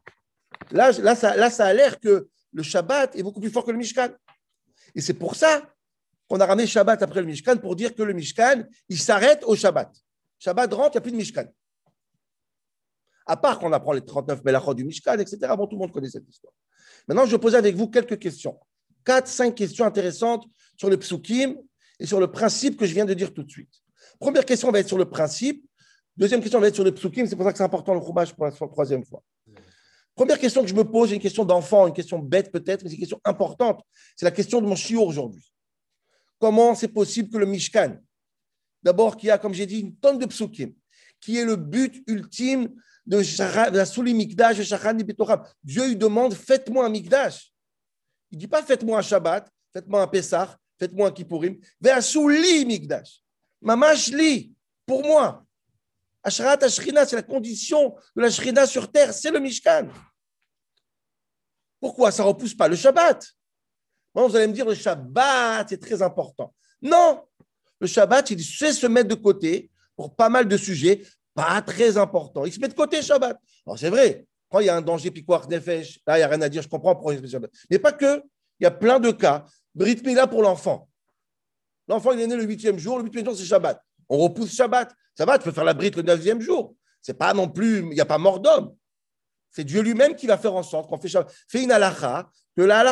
Là, 0.70 0.92
là, 0.92 1.14
ça, 1.14 1.36
là, 1.36 1.50
ça 1.50 1.66
a 1.66 1.72
l'air 1.72 1.98
que 1.98 2.28
le 2.52 2.62
Shabbat 2.62 3.16
est 3.16 3.22
beaucoup 3.22 3.40
plus 3.40 3.50
fort 3.50 3.64
que 3.64 3.72
le 3.72 3.78
Mishkan. 3.78 4.10
Et 4.94 5.00
c'est 5.00 5.14
pour 5.14 5.34
ça 5.34 5.62
qu'on 6.28 6.38
a 6.38 6.46
ramené 6.46 6.66
Shabbat 6.66 7.02
après 7.02 7.20
le 7.20 7.26
Mishkan 7.26 7.56
pour 7.56 7.74
dire 7.74 7.94
que 7.94 8.02
le 8.02 8.12
Mishkan, 8.12 8.64
il 8.88 8.98
s'arrête 8.98 9.42
au 9.44 9.56
Shabbat. 9.56 9.90
Shabbat 10.38 10.72
rentre, 10.72 10.90
il 10.92 10.92
n'y 10.92 10.98
a 10.98 11.00
plus 11.00 11.12
de 11.12 11.16
Mishkan. 11.16 11.46
À 13.26 13.36
part 13.36 13.58
qu'on 13.58 13.72
apprend 13.72 13.92
les 13.92 14.04
39 14.04 14.44
Melachot 14.44 14.74
du 14.74 14.84
Mishkan, 14.84 15.18
etc. 15.18 15.38
Bon, 15.56 15.66
tout 15.66 15.76
le 15.76 15.80
monde 15.80 15.92
connaît 15.92 16.10
cette 16.10 16.28
histoire. 16.28 16.52
Maintenant, 17.08 17.26
je 17.26 17.30
vais 17.30 17.38
poser 17.38 17.56
avec 17.56 17.74
vous 17.74 17.88
quelques 17.88 18.18
questions. 18.18 18.58
Quatre, 19.04 19.28
cinq 19.28 19.54
questions 19.54 19.84
intéressantes 19.84 20.44
sur 20.76 20.90
le 20.90 20.96
psukim 20.96 21.56
et 21.98 22.06
sur 22.06 22.20
le 22.20 22.30
principe 22.30 22.76
que 22.76 22.86
je 22.86 22.94
viens 22.94 23.04
de 23.04 23.14
dire 23.14 23.32
tout 23.32 23.42
de 23.42 23.50
suite. 23.50 23.72
Première 24.18 24.44
question 24.44 24.70
va 24.70 24.80
être 24.80 24.88
sur 24.88 24.98
le 24.98 25.04
principe. 25.04 25.64
Deuxième 26.16 26.40
question 26.40 26.60
va 26.60 26.68
être 26.68 26.74
sur 26.74 26.84
le 26.84 26.92
psukim. 26.92 27.26
C'est 27.26 27.36
pour 27.36 27.44
ça 27.44 27.52
que 27.52 27.58
c'est 27.58 27.64
important 27.64 27.92
le 27.92 28.00
roumage 28.00 28.34
pour 28.34 28.44
la 28.44 28.52
troisième 28.52 29.04
fois. 29.04 29.22
Première 30.14 30.38
question 30.38 30.62
que 30.62 30.68
je 30.68 30.74
me 30.74 30.84
pose, 30.84 31.10
une 31.10 31.20
question 31.20 31.44
d'enfant, 31.44 31.88
une 31.88 31.92
question 31.92 32.18
bête 32.20 32.52
peut-être, 32.52 32.84
mais 32.84 32.88
c'est 32.88 32.94
une 32.94 33.00
question 33.00 33.20
importante. 33.24 33.82
C'est 34.16 34.24
la 34.24 34.30
question 34.30 34.60
de 34.60 34.66
mon 34.66 34.76
chiot 34.76 35.02
aujourd'hui. 35.02 35.44
comment 36.38 36.74
c'est 36.74 36.88
possible 36.88 37.30
que 37.30 37.38
le 37.38 37.46
Mishkan, 37.46 37.96
d'abord 38.82 39.16
qu'il 39.16 39.28
y 39.28 39.30
a, 39.30 39.38
comme 39.38 39.54
j'ai 39.54 39.66
dit, 39.66 39.80
une 39.80 39.96
tonne 39.96 40.18
de 40.18 40.26
psukim, 40.26 40.72
qui 41.20 41.38
est 41.38 41.44
le 41.44 41.56
but 41.56 42.04
ultime 42.06 42.68
de, 43.06 43.20
Dieu 45.62 45.86
lui 45.86 45.96
demande 45.96 46.34
faites-moi 46.34 46.86
un 46.86 46.88
Mikdash. 46.88 47.52
Il 48.30 48.38
dit 48.38 48.48
pas 48.48 48.62
faites-moi 48.62 48.98
un 48.98 49.02
Shabbat, 49.02 49.48
faites-moi 49.72 50.02
un 50.02 50.06
Pessah, 50.06 50.56
faites-moi 50.78 51.08
un 51.08 51.12
Kippourim. 51.12 51.58
Souli 52.00 52.64
Mikdash. 52.64 53.20
Mamash 53.60 54.08
li, 54.08 54.52
pour 54.86 55.02
moi. 55.02 55.44
Ashrat 56.22 56.58
Ashrina, 56.62 57.04
c'est 57.04 57.16
la 57.16 57.22
condition 57.22 57.94
de 58.16 58.22
la 58.22 58.30
Shrina 58.30 58.66
sur 58.66 58.90
terre, 58.90 59.12
c'est 59.12 59.30
le 59.30 59.40
Mishkan. 59.40 59.88
Pourquoi 61.78 62.10
Ça 62.10 62.22
ne 62.22 62.28
repousse 62.28 62.54
pas 62.54 62.66
le 62.66 62.76
Shabbat? 62.76 63.26
vous 64.14 64.36
allez 64.36 64.46
me 64.46 64.52
dire, 64.52 64.64
le 64.64 64.74
Shabbat, 64.74 65.68
c'est 65.68 65.80
très 65.80 66.00
important. 66.00 66.54
Non, 66.80 67.22
le 67.78 67.86
Shabbat, 67.86 68.30
il 68.30 68.42
sait 68.42 68.72
se 68.72 68.86
mettre 68.86 69.08
de 69.08 69.14
côté 69.14 69.70
pour 69.96 70.16
pas 70.16 70.28
mal 70.28 70.48
de 70.48 70.56
sujets, 70.56 71.06
pas 71.34 71.60
très 71.62 71.96
importants. 71.96 72.44
Il 72.44 72.52
se 72.52 72.60
met 72.60 72.68
de 72.68 72.74
côté 72.74 73.02
Shabbat. 73.02 73.38
Alors 73.66 73.78
c'est 73.78 73.90
vrai, 73.90 74.26
quand 74.50 74.60
il 74.60 74.66
y 74.66 74.68
a 74.68 74.76
un 74.76 74.82
danger 74.82 75.10
piquoir 75.10 75.48
nefesh, 75.48 76.00
là, 76.06 76.16
il 76.16 76.20
n'y 76.20 76.24
a 76.24 76.28
rien 76.28 76.42
à 76.42 76.48
dire, 76.48 76.62
je 76.62 76.68
comprends 76.68 76.94
pourquoi 76.94 77.14
il 77.14 77.18
se 77.18 77.22
met 77.22 77.28
Shabbat. 77.28 77.50
Mais 77.70 77.78
pas 77.78 77.92
que, 77.92 78.22
il 78.60 78.64
y 78.64 78.66
a 78.66 78.70
plein 78.70 79.00
de 79.00 79.10
cas. 79.10 79.44
Brit 79.74 80.00
Mila 80.04 80.26
pour 80.26 80.42
l'enfant. 80.42 80.88
L'enfant, 81.88 82.12
il 82.12 82.20
est 82.20 82.26
né 82.26 82.36
le 82.36 82.44
huitième 82.44 82.78
jour, 82.78 82.98
le 82.98 83.04
huitième 83.04 83.24
jour, 83.24 83.36
c'est 83.36 83.44
Shabbat. 83.44 83.82
On 84.08 84.18
repousse 84.18 84.54
Shabbat. 84.54 84.94
Ça 85.16 85.24
va, 85.24 85.38
tu 85.38 85.44
peux 85.44 85.52
faire 85.52 85.64
la 85.64 85.74
brite 85.74 85.96
le 85.96 86.02
neuvième 86.02 86.40
jour. 86.40 86.74
C'est 87.02 87.18
pas 87.18 87.34
non 87.34 87.48
plus, 87.48 87.78
il 87.80 87.88
n'y 87.90 88.00
a 88.00 88.06
pas 88.06 88.18
mort 88.18 88.40
d'homme. 88.40 88.74
C'est 89.50 89.64
Dieu 89.64 89.82
lui-même 89.82 90.16
qui 90.16 90.26
va 90.26 90.38
faire 90.38 90.54
en 90.54 90.62
sorte 90.62 90.88
qu'on 90.88 90.98
fait 90.98 91.08
Shabbat. 91.08 91.32
Fait 91.48 91.62
une 91.62 91.72
halakha, 91.72 92.30
que 92.56 92.62
la 92.62 92.84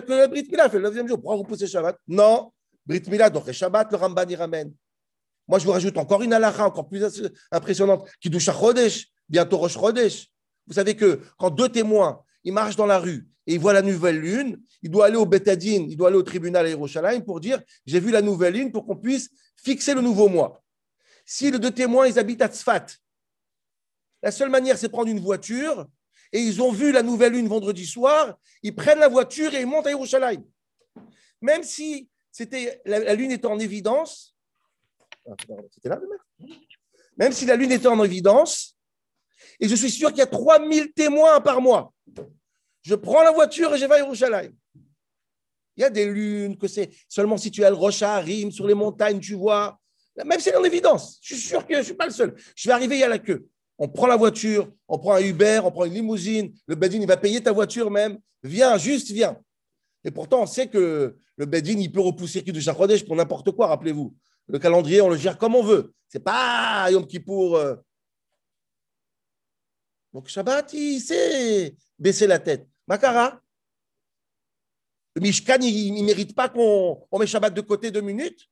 que 0.00 0.12
le 0.12 0.26
Brit 0.26 0.46
Mila 0.50 0.68
fait 0.68 0.78
le 0.78 0.84
neuvième 0.84 1.08
jour. 1.08 1.18
Pourquoi 1.18 1.36
repousser 1.36 1.66
Shabbat? 1.66 1.96
Non. 2.08 2.52
Brit 2.86 3.02
Mila, 3.08 3.30
donc 3.30 3.46
le 3.46 3.52
Shabbat, 3.52 3.90
le 3.90 3.96
Ramban 3.96 4.28
y 4.28 4.36
ramène. 4.36 4.72
Moi, 5.48 5.58
je 5.58 5.64
vous 5.64 5.72
rajoute 5.72 5.96
encore 5.98 6.22
une 6.22 6.32
halakha 6.32 6.66
encore 6.66 6.88
plus 6.88 7.02
impressionnante, 7.50 8.08
qui 8.20 8.30
douche 8.30 8.48
à 8.48 8.52
Chodesh, 8.52 9.08
bientôt 9.28 9.58
Rosh 9.58 9.74
Chodesh. 9.74 10.28
Vous 10.66 10.74
savez 10.74 10.96
que 10.96 11.20
quand 11.38 11.50
deux 11.50 11.68
témoins, 11.68 12.22
ils 12.44 12.52
marchent 12.52 12.76
dans 12.76 12.86
la 12.86 12.98
rue 12.98 13.28
et 13.46 13.54
ils 13.54 13.60
voient 13.60 13.72
la 13.72 13.82
nouvelle 13.82 14.18
lune, 14.18 14.62
il 14.82 14.90
doit 14.90 15.06
aller 15.06 15.16
au 15.16 15.26
Betadine, 15.26 15.90
il 15.90 15.96
doit 15.96 16.08
aller 16.08 16.16
au 16.16 16.22
tribunal 16.22 16.64
à 16.64 16.68
Yerushalayim 16.68 17.20
pour 17.20 17.40
dire 17.40 17.60
j'ai 17.86 18.00
vu 18.00 18.10
la 18.10 18.22
nouvelle 18.22 18.54
lune 18.54 18.72
pour 18.72 18.86
qu'on 18.86 18.96
puisse 18.96 19.28
fixer 19.56 19.94
le 19.94 20.00
nouveau 20.00 20.28
mois. 20.28 20.62
Si 21.26 21.50
les 21.50 21.58
deux 21.58 21.70
témoins, 21.70 22.06
ils 22.06 22.18
habitent 22.18 22.42
à 22.42 22.48
Tzfat, 22.48 22.86
la 24.22 24.30
seule 24.30 24.48
manière, 24.48 24.78
c'est 24.78 24.88
prendre 24.88 25.10
une 25.10 25.20
voiture 25.20 25.86
et 26.32 26.40
ils 26.40 26.62
ont 26.62 26.72
vu 26.72 26.92
la 26.92 27.02
nouvelle 27.02 27.34
lune 27.34 27.46
vendredi 27.46 27.86
soir, 27.86 28.38
ils 28.62 28.74
prennent 28.74 28.98
la 28.98 29.08
voiture 29.08 29.54
et 29.54 29.60
ils 29.60 29.66
montent 29.66 29.86
à 29.86 29.90
Yerushalayim. 29.90 30.42
Même 31.42 31.62
si 31.62 32.08
la, 32.86 33.14
lune 33.14 33.30
était 33.30 33.46
en 33.46 33.58
évidence, 33.58 34.33
c'était 35.70 35.88
là, 35.88 36.00
même 37.16 37.32
si 37.32 37.46
la 37.46 37.56
lune 37.56 37.72
était 37.72 37.86
en 37.86 38.02
évidence, 38.02 38.76
et 39.60 39.68
je 39.68 39.74
suis 39.74 39.90
sûr 39.90 40.10
qu'il 40.10 40.18
y 40.18 40.22
a 40.22 40.26
3000 40.26 40.92
témoins 40.92 41.40
par 41.40 41.60
mois. 41.60 41.92
Je 42.82 42.94
prends 42.94 43.22
la 43.22 43.30
voiture 43.30 43.74
et 43.74 43.78
je 43.78 43.86
vais 43.86 43.94
à 43.94 43.98
Yerushalayim. 43.98 44.52
Il 45.76 45.80
y 45.80 45.84
a 45.84 45.90
des 45.90 46.06
lunes 46.06 46.56
que 46.56 46.68
c'est 46.68 46.90
seulement 47.08 47.36
si 47.36 47.50
tu 47.50 47.64
as 47.64 47.70
le 47.70 47.76
Rocha 47.76 48.22
sur 48.50 48.66
les 48.66 48.74
montagnes, 48.74 49.20
tu 49.20 49.34
vois. 49.34 49.78
Même 50.16 50.38
si 50.38 50.44
c'est 50.44 50.56
en 50.56 50.62
évidence. 50.62 51.18
Je 51.22 51.34
suis 51.34 51.48
sûr 51.48 51.66
que 51.66 51.74
je 51.74 51.78
ne 51.78 51.84
suis 51.84 51.94
pas 51.94 52.06
le 52.06 52.12
seul. 52.12 52.34
Je 52.54 52.68
vais 52.68 52.74
arriver, 52.74 52.96
il 52.96 53.00
y 53.00 53.04
a 53.04 53.08
la 53.08 53.18
queue. 53.18 53.48
On 53.78 53.88
prend 53.88 54.06
la 54.06 54.16
voiture, 54.16 54.70
on 54.86 54.98
prend 54.98 55.14
un 55.14 55.20
Uber, 55.20 55.62
on 55.64 55.72
prend 55.72 55.84
une 55.84 55.94
limousine. 55.94 56.54
Le 56.68 56.76
Bedin, 56.76 57.00
il 57.00 57.08
va 57.08 57.16
payer 57.16 57.42
ta 57.42 57.50
voiture 57.50 57.90
même. 57.90 58.18
Viens, 58.42 58.78
juste 58.78 59.10
viens. 59.10 59.36
Et 60.04 60.12
pourtant, 60.12 60.42
on 60.42 60.46
sait 60.46 60.68
que 60.68 61.16
le 61.36 61.46
Bedin, 61.46 61.78
il 61.78 61.90
peut 61.90 62.00
repousser 62.00 62.42
du 62.42 62.60
Chachodesh 62.60 63.04
pour 63.04 63.16
n'importe 63.16 63.50
quoi, 63.50 63.66
rappelez-vous. 63.66 64.14
Le 64.48 64.58
calendrier, 64.58 65.00
on 65.00 65.08
le 65.08 65.16
gère 65.16 65.38
comme 65.38 65.54
on 65.54 65.62
veut. 65.62 65.94
C'est 66.08 66.20
pas 66.20 66.90
Yom 66.90 67.06
Kippour. 67.06 67.56
Euh. 67.56 67.76
Donc 70.12 70.28
Shabbat, 70.28 70.72
il 70.72 71.00
sait 71.00 71.74
baisser 71.98 72.26
la 72.26 72.38
tête. 72.38 72.68
Makara, 72.86 73.40
le 75.14 75.22
Mishkan, 75.22 75.58
il 75.60 75.94
ne 75.94 76.02
mérite 76.04 76.34
pas 76.34 76.48
qu'on 76.48 77.06
met 77.18 77.26
Shabbat 77.26 77.54
de 77.54 77.60
côté 77.60 77.90
deux 77.90 78.00
minutes. 78.00 78.48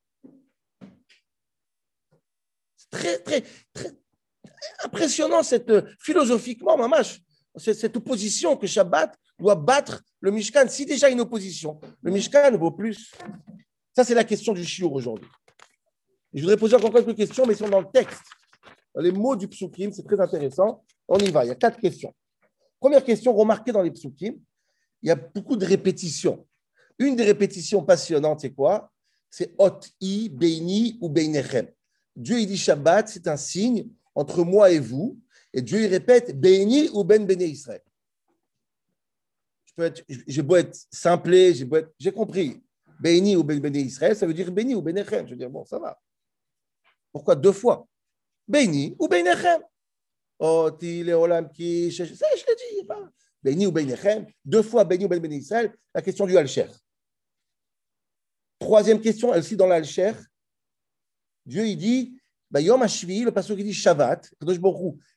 C'est 2.76 2.90
très, 2.90 3.18
très, 3.18 3.44
très 3.72 3.92
impressionnant 4.84 5.42
cette, 5.42 5.72
philosophiquement, 6.00 6.76
mamash, 6.76 7.20
cette 7.56 7.96
opposition 7.96 8.56
que 8.56 8.66
Shabbat 8.66 9.16
doit 9.38 9.56
battre 9.56 10.02
le 10.20 10.30
Mishkan. 10.30 10.68
Si 10.68 10.86
déjà 10.86 11.10
une 11.10 11.20
opposition, 11.20 11.80
le 12.00 12.10
Mishkan 12.12 12.56
vaut 12.56 12.70
plus. 12.70 13.12
Ça, 13.94 14.04
c'est 14.04 14.14
la 14.14 14.24
question 14.24 14.52
du 14.52 14.64
Shiur 14.64 14.92
aujourd'hui. 14.92 15.28
Je 16.32 16.40
voudrais 16.40 16.56
poser 16.56 16.76
encore 16.76 16.92
quelques 16.92 17.14
questions, 17.14 17.44
mais 17.46 17.54
ils 17.54 17.58
sont 17.58 17.68
dans 17.68 17.80
le 17.80 17.90
texte. 17.92 18.22
les 18.96 19.12
mots 19.12 19.36
du 19.36 19.48
psukim, 19.48 19.92
c'est 19.92 20.04
très 20.04 20.20
intéressant. 20.20 20.84
On 21.08 21.18
y 21.18 21.30
va, 21.30 21.44
il 21.44 21.48
y 21.48 21.50
a 21.50 21.54
quatre 21.54 21.78
questions. 21.78 22.14
Première 22.80 23.04
question, 23.04 23.34
remarquez 23.34 23.72
dans 23.72 23.82
les 23.82 23.90
psukim, 23.90 24.36
il 25.02 25.08
y 25.08 25.10
a 25.10 25.16
beaucoup 25.16 25.56
de 25.56 25.66
répétitions. 25.66 26.46
Une 26.98 27.16
des 27.16 27.24
répétitions 27.24 27.82
passionnantes, 27.82 28.40
c'est 28.40 28.52
quoi? 28.52 28.90
C'est 29.30 29.54
Ot 29.58 29.80
i, 30.00 30.28
Beini 30.28 30.98
ou 31.00 31.08
Beinechem. 31.08 31.68
Dieu, 32.14 32.40
il 32.40 32.46
dit 32.46 32.56
Shabbat, 32.56 33.08
c'est 33.08 33.26
un 33.28 33.36
signe 33.36 33.88
entre 34.14 34.44
moi 34.44 34.70
et 34.70 34.78
vous. 34.78 35.18
Et 35.52 35.62
Dieu, 35.62 35.82
il 35.82 35.86
répète 35.86 36.38
Beini 36.38 36.88
ou 36.92 37.04
Ben 37.04 37.26
Bene 37.26 37.42
Israël. 37.42 37.82
J'ai 40.26 40.42
beau 40.42 40.56
être 40.56 40.76
simplé, 40.90 41.54
j'ai 41.98 42.12
compris. 42.12 42.62
Beini 43.00 43.36
ou 43.36 43.42
Ben 43.42 43.58
Bene 43.58 43.76
Israël, 43.76 44.14
ça 44.14 44.26
veut 44.26 44.34
dire 44.34 44.50
Beini 44.52 44.74
ou 44.74 44.82
Benechem. 44.82 45.26
Je 45.26 45.32
veux 45.32 45.38
dire, 45.38 45.50
bon, 45.50 45.64
ça 45.64 45.78
va. 45.78 45.98
Pourquoi 47.12 47.36
deux 47.36 47.52
fois? 47.52 47.86
Beini 48.48 48.96
ou 48.98 49.08
Benechem. 49.08 49.62
Oti 50.38 51.04
leolam 51.04 51.50
ki. 51.50 51.92
Ça, 51.92 52.04
je 52.04 52.12
l'ai 52.12 52.82
dit. 52.82 52.88
Beini 53.42 53.66
ou 53.66 53.72
Benechem. 53.72 54.26
Deux 54.44 54.62
fois 54.62 54.84
Beini 54.84 55.04
ou 55.04 55.08
Bene 55.08 55.32
Israël. 55.32 55.72
La 55.94 56.02
question 56.02 56.26
du 56.26 56.36
Alcher. 56.36 56.66
Troisième 58.58 59.00
question, 59.00 59.34
elle 59.34 59.40
aussi 59.40 59.56
dans 59.56 59.66
l'Alcher. 59.66 60.12
Dieu, 61.44 61.66
il 61.66 61.76
dit, 61.76 62.16
bah, 62.48 62.60
Yom 62.60 62.80
Hashvi, 62.80 63.24
le 63.24 63.32
pasteur 63.32 63.56
qui 63.56 63.64
dit 63.64 63.74
Shabbat, 63.74 64.32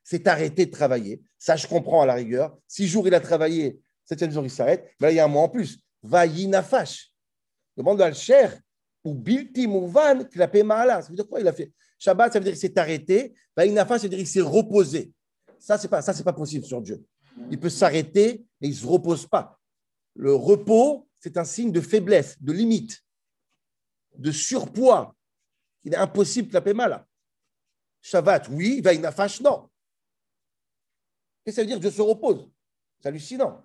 c'est 0.03 0.25
arrêté 0.25 0.65
de 0.65 0.71
travailler. 0.71 1.21
Ça, 1.37 1.55
je 1.55 1.67
comprends 1.67 2.01
à 2.01 2.07
la 2.07 2.15
rigueur. 2.15 2.57
Six 2.67 2.87
jours, 2.87 3.07
il 3.07 3.13
a 3.13 3.19
travaillé, 3.19 3.79
septième 4.03 4.31
jour, 4.31 4.43
il 4.43 4.49
s'arrête. 4.49 4.89
Mais 4.99 5.07
là, 5.07 5.11
il 5.11 5.15
y 5.17 5.19
a 5.19 5.25
un 5.25 5.27
mot 5.27 5.41
en 5.41 5.49
plus. 5.49 5.77
Va 6.01 6.25
yinafash. 6.25 7.13
Demande 7.77 8.01
à 8.01 8.05
Alcher, 8.07 8.47
ou 9.03 9.13
bilti 9.13 9.67
mouvan, 9.67 10.23
klapé 10.23 10.63
ma'ala. 10.63 11.03
Ça 11.03 11.09
veut 11.09 11.15
dire 11.15 11.27
quoi? 11.27 11.39
Il 11.39 11.47
a 11.47 11.53
fait 11.53 11.71
Shabbat, 12.05 12.33
ça 12.33 12.39
veut 12.39 12.43
dire 12.43 12.53
qu'il 12.53 12.61
s'est 12.61 12.77
arrêté. 12.77 13.33
Va 13.55 13.65
yinafash, 13.65 14.01
ça 14.01 14.03
veut 14.03 14.09
dire 14.09 14.19
qu'il 14.19 14.27
s'est 14.27 14.41
reposé. 14.41 15.11
Ça, 15.59 15.77
ça, 15.77 16.13
c'est 16.13 16.23
pas 16.23 16.33
possible 16.33 16.65
sur 16.65 16.81
Dieu. 16.81 17.03
Il 17.49 17.59
peut 17.59 17.69
s'arrêter, 17.69 18.45
mais 18.61 18.67
il 18.67 18.71
ne 18.71 18.75
se 18.75 18.85
repose 18.85 19.25
pas. 19.25 19.59
Le 20.15 20.33
repos, 20.33 21.07
c'est 21.19 21.37
un 21.37 21.43
signe 21.43 21.71
de 21.71 21.81
faiblesse, 21.81 22.41
de 22.41 22.53
limite 22.53 23.01
de 24.17 24.31
surpoids 24.31 25.15
il 25.83 25.93
est 25.93 25.97
impossible 25.97 26.49
de 26.49 26.59
la 26.59 26.87
là. 26.87 27.07
Shabbat, 28.01 28.49
oui, 28.49 28.81
Vainafash, 28.81 29.41
non. 29.41 29.69
Qu'est-ce 31.43 31.55
que 31.57 31.61
ça 31.61 31.61
veut 31.61 31.67
dire 31.67 31.79
Dieu 31.79 31.91
se 31.91 32.01
repose? 32.01 32.49
C'est 32.99 33.09
hallucinant. 33.09 33.63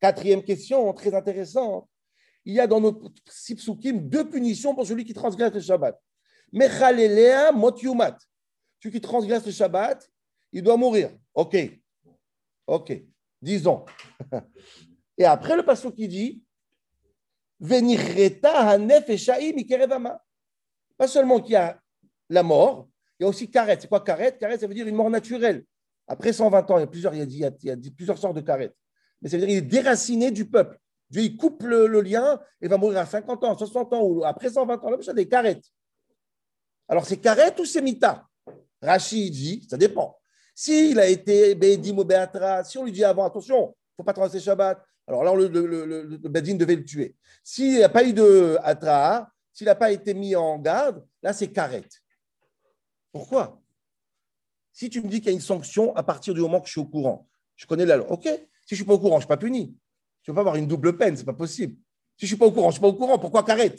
Quatrième 0.00 0.42
question, 0.42 0.92
très 0.92 1.14
intéressante. 1.14 1.88
Il 2.44 2.54
y 2.54 2.60
a 2.60 2.66
dans 2.66 2.80
notre 2.80 3.10
Sipsukim 3.30 4.08
deux 4.08 4.28
punitions 4.28 4.74
pour 4.74 4.86
celui 4.86 5.04
qui 5.04 5.14
transgresse 5.14 5.52
le 5.52 5.60
Shabbat. 5.60 6.00
Mechalelea 6.54 7.50
motyumat. 7.52 8.16
Celui 8.80 8.94
qui 8.94 9.00
transgresse 9.00 9.44
le 9.44 9.52
Shabbat, 9.52 10.08
il 10.52 10.62
doit 10.62 10.76
mourir. 10.76 11.10
Ok. 11.34 11.56
Ok. 12.66 13.02
Disons. 13.42 13.84
Et 15.18 15.24
après, 15.24 15.56
le 15.56 15.64
passage 15.64 15.92
qui 15.92 16.08
dit 16.08 16.42
pas 20.96 21.08
seulement 21.08 21.40
qu'il 21.40 21.52
y 21.52 21.56
a 21.56 21.80
la 22.28 22.42
mort, 22.42 22.88
il 23.18 23.22
y 23.22 23.26
a 23.26 23.28
aussi 23.28 23.50
karet. 23.50 23.78
C'est 23.80 23.88
quoi 23.88 24.00
karet? 24.00 24.36
Karet, 24.38 24.58
ça 24.58 24.66
veut 24.66 24.74
dire 24.74 24.86
une 24.86 24.96
mort 24.96 25.10
naturelle. 25.10 25.64
Après 26.06 26.32
120 26.32 26.70
ans, 26.70 26.78
il 26.78 26.80
y 26.80 26.84
a 26.84 26.86
plusieurs, 26.86 27.14
il 27.14 27.20
y 27.36 27.44
a, 27.44 27.50
il 27.62 27.68
y 27.68 27.70
a 27.70 27.76
plusieurs 27.96 28.18
sortes 28.18 28.36
de 28.36 28.42
karet. 28.42 28.72
Mais 29.22 29.28
ça 29.28 29.36
veut 29.36 29.46
dire 29.46 29.48
qu'il 29.48 29.58
est 29.58 29.62
déraciné 29.68 30.30
du 30.30 30.48
peuple. 30.48 30.78
Dieu, 31.10 31.22
il 31.22 31.36
coupe 31.36 31.62
le, 31.62 31.86
lien 32.00 32.40
et 32.60 32.68
va 32.68 32.76
mourir 32.76 32.98
à 32.98 33.06
50 33.06 33.44
ans, 33.44 33.56
60 33.56 33.92
ans 33.92 34.02
ou 34.02 34.24
après 34.24 34.50
120 34.50 34.84
ans. 34.84 34.90
Là, 34.90 34.98
ça 35.00 35.12
des 35.12 35.28
karet. 35.28 35.60
Alors, 36.88 37.06
c'est 37.06 37.16
karet 37.16 37.58
ou 37.60 37.64
c'est 37.64 37.82
mita? 37.82 38.26
Rachid 38.82 39.32
dit, 39.32 39.66
ça 39.68 39.76
dépend. 39.76 40.18
S'il 40.54 40.98
a 41.00 41.06
été 41.06 41.54
Bedim 41.54 41.98
ou 41.98 42.04
Beatra, 42.04 42.62
si 42.64 42.78
on 42.78 42.84
lui 42.84 42.92
dit 42.92 43.04
avant, 43.04 43.24
attention, 43.24 43.66
il 43.66 43.68
ne 43.68 43.96
faut 43.96 44.04
pas 44.04 44.12
transgresser 44.12 44.44
Shabbat, 44.44 44.84
alors 45.06 45.24
là, 45.24 45.34
le, 45.34 45.48
le, 45.48 46.18
devait 46.18 46.76
le 46.76 46.84
tuer. 46.84 47.16
S'il 47.42 47.76
n'y 47.76 47.82
a 47.82 47.88
pas 47.88 48.04
eu 48.04 48.12
de 48.12 48.56
Atra, 48.62 49.28
s'il 49.52 49.66
n'a 49.66 49.74
pas 49.74 49.90
été 49.90 50.14
mis 50.14 50.34
en 50.34 50.58
garde, 50.58 51.04
là, 51.22 51.32
c'est 51.32 51.48
carré. 51.48 51.84
Pourquoi? 53.12 53.60
Si 54.72 54.88
tu 54.90 55.02
me 55.02 55.08
dis 55.08 55.20
qu'il 55.20 55.26
y 55.26 55.30
a 55.30 55.34
une 55.34 55.40
sanction 55.40 55.94
à 55.94 56.02
partir 56.02 56.34
du 56.34 56.40
moment 56.40 56.60
que 56.60 56.66
je 56.66 56.72
suis 56.72 56.80
au 56.80 56.86
courant, 56.86 57.28
je 57.54 57.66
connais 57.66 57.86
la 57.86 57.96
loi. 57.96 58.10
OK, 58.10 58.24
si 58.24 58.30
je 58.30 58.74
ne 58.74 58.76
suis 58.76 58.84
pas 58.84 58.94
au 58.94 58.98
courant, 58.98 59.16
je 59.16 59.18
ne 59.18 59.20
suis 59.22 59.28
pas 59.28 59.36
puni. 59.36 59.76
Je 60.22 60.30
ne 60.30 60.32
peux 60.32 60.36
pas 60.36 60.40
avoir 60.40 60.56
une 60.56 60.66
double 60.66 60.96
peine, 60.96 61.16
ce 61.16 61.20
n'est 61.20 61.26
pas 61.26 61.34
possible. 61.34 61.76
Si 62.16 62.20
je 62.20 62.24
ne 62.26 62.28
suis 62.28 62.36
pas 62.36 62.46
au 62.46 62.52
courant, 62.52 62.70
je 62.70 62.70
ne 62.70 62.72
suis 62.74 62.80
pas 62.80 62.88
au 62.88 62.94
courant, 62.94 63.18
pourquoi 63.18 63.44
carré? 63.44 63.74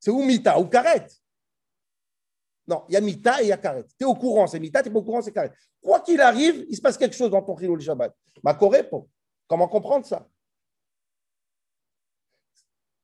C'est 0.00 0.10
ou 0.10 0.22
mita 0.22 0.58
ou 0.58 0.64
karet. 0.66 1.06
Non, 2.66 2.84
il 2.88 2.94
y 2.94 2.96
a 2.96 3.00
mita 3.00 3.40
et 3.40 3.46
il 3.46 3.48
y 3.48 3.52
a 3.52 3.56
karet. 3.56 3.84
Tu 3.98 4.04
es 4.04 4.04
au 4.04 4.14
courant, 4.14 4.46
c'est 4.46 4.60
mita, 4.60 4.82
tu 4.82 4.88
n'es 4.88 4.92
pas 4.92 5.00
au 5.00 5.02
courant, 5.02 5.22
c'est 5.22 5.32
karet. 5.32 5.52
Quoi 5.80 6.00
qu'il 6.00 6.20
arrive, 6.20 6.64
il 6.68 6.76
se 6.76 6.80
passe 6.80 6.96
quelque 6.96 7.16
chose 7.16 7.30
dans 7.30 7.42
ton 7.42 7.56
le 7.56 7.80
Shabbat. 7.80 8.14
Ma 8.42 8.52
répond. 8.52 9.08
Comment 9.48 9.68
comprendre 9.68 10.06
ça? 10.06 10.26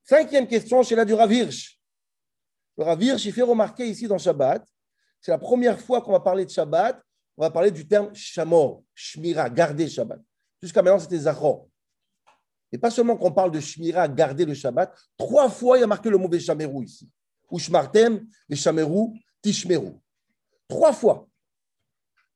Cinquième 0.03 0.47
question, 0.47 0.81
c'est 0.81 0.95
la 0.95 1.05
du 1.05 1.13
Ravirch. 1.13 1.79
Le 2.77 2.83
Ravirch, 2.83 3.25
il 3.25 3.33
fait 3.33 3.41
remarquer 3.41 3.85
ici 3.85 4.07
dans 4.07 4.17
Shabbat, 4.17 4.65
c'est 5.21 5.31
la 5.31 5.37
première 5.37 5.79
fois 5.79 6.01
qu'on 6.01 6.13
va 6.13 6.21
parler 6.21 6.45
de 6.45 6.49
Shabbat, 6.49 6.99
on 7.37 7.41
va 7.41 7.51
parler 7.51 7.71
du 7.71 7.87
terme 7.87 8.13
shamor, 8.15 8.83
shmira, 8.95 9.49
garder 9.49 9.87
Shabbat. 9.87 10.19
Jusqu'à 10.61 10.81
maintenant, 10.81 10.99
c'était 10.99 11.19
zachor. 11.19 11.67
Et 12.71 12.77
pas 12.77 12.91
seulement 12.91 13.17
qu'on 13.17 13.31
parle 13.31 13.51
de 13.51 13.59
shmira, 13.59 14.07
garder 14.07 14.45
le 14.45 14.53
Shabbat, 14.53 14.97
trois 15.17 15.49
fois 15.49 15.77
il 15.77 15.81
y 15.81 15.83
a 15.83 15.87
marqué 15.87 16.09
le 16.09 16.17
mot 16.17 16.29
Veshameru 16.29 16.85
ici. 16.85 17.09
Ou 17.51 17.59
shmartem, 17.59 18.27
Veshameru, 18.47 19.13
tishmeru. 19.41 19.93
Trois 20.67 20.93
fois. 20.93 21.27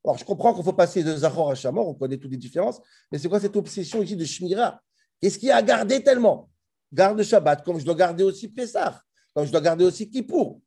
Alors, 0.04 0.18
je 0.18 0.26
comprends 0.26 0.54
qu'il 0.54 0.64
faut 0.64 0.74
passer 0.74 1.04
de 1.04 1.16
Zachor 1.16 1.52
à 1.52 1.56
Shamor, 1.56 1.88
on 1.88 1.94
connaît 1.94 2.18
toutes 2.18 2.32
les 2.32 2.38
différences, 2.38 2.82
mais 3.12 3.18
c'est 3.18 3.30
quoi 3.30 3.40
cette 3.40 3.56
obsession 3.56 4.02
ici 4.02 4.16
de 4.18 4.26
Shmira? 4.26 4.82
Qu'est-ce 5.22 5.40
qu'il 5.40 5.48
y 5.48 5.52
a 5.52 5.58
à 5.58 5.62
garder 5.62 6.04
tellement? 6.04 6.50
Garde 6.92 7.24
Shabbat, 7.24 7.64
comme 7.64 7.80
je 7.80 7.86
dois 7.86 7.96
garder 7.96 8.24
aussi 8.24 8.50
Pessah, 8.50 9.02
comme 9.34 9.46
je 9.46 9.52
dois 9.52 9.62
garder 9.62 9.86
aussi 9.86 10.10
Kippour. 10.10 10.62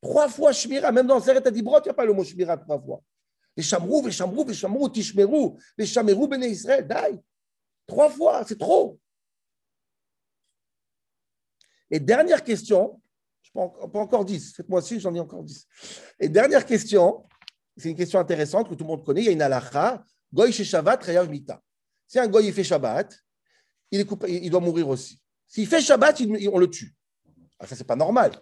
Trois 0.00 0.28
fois 0.28 0.52
Shmira, 0.52 0.90
même 0.92 1.06
dans 1.06 1.20
Seret 1.20 1.46
Adibrot, 1.46 1.78
il 1.80 1.84
n'y 1.84 1.90
a 1.90 1.94
pas 1.94 2.04
le 2.04 2.12
mot 2.12 2.24
Shmira 2.24 2.56
trois 2.56 2.80
fois. 2.80 3.00
Les 3.56 3.62
Shamrou, 3.62 4.04
les 4.06 4.12
Shamrou, 4.12 4.44
les 4.44 4.54
Shamrou, 4.54 4.88
Tishmeru, 4.88 5.58
les 5.76 5.86
Shamerou, 5.86 6.28
Bene 6.28 6.44
Israël, 6.44 6.86
Dai. 6.86 7.20
Trois 7.86 8.10
fois, 8.10 8.44
c'est 8.46 8.58
trop. 8.58 9.00
Et 11.90 11.98
dernière 11.98 12.44
question, 12.44 13.00
je 13.42 13.50
peux 13.52 13.98
encore 13.98 14.24
dix, 14.24 14.52
cette 14.54 14.68
mois-ci, 14.68 15.00
j'en 15.00 15.14
ai 15.14 15.20
encore 15.20 15.42
dix. 15.42 15.66
Et 16.20 16.28
dernière 16.28 16.66
question, 16.66 17.24
c'est 17.76 17.90
une 17.90 17.96
question 17.96 18.18
intéressante 18.18 18.68
que 18.68 18.74
tout 18.74 18.84
le 18.84 18.88
monde 18.88 19.04
connaît. 19.04 19.22
Il 19.22 19.26
y 19.26 19.28
a 19.28 19.32
une 19.32 19.42
halakha, 19.42 20.04
goy 20.32 20.52
chez 20.52 20.64
Shabbat, 20.64 21.02
reyav 21.04 21.30
mita. 21.30 21.62
Si 22.06 22.18
un 22.18 22.26
goy 22.26 22.50
fait 22.52 22.64
Shabbat, 22.64 23.16
il, 23.90 24.50
doit 24.50 24.60
mourir 24.60 24.88
aussi. 24.88 25.20
S'il 25.46 25.66
fait 25.66 25.80
Shabbat, 25.80 26.20
on 26.52 26.58
le 26.58 26.68
tue. 26.68 26.94
Ah, 27.58 27.66
ça, 27.66 27.76
c'est 27.76 27.86
pas 27.86 27.96
normal. 27.96 28.32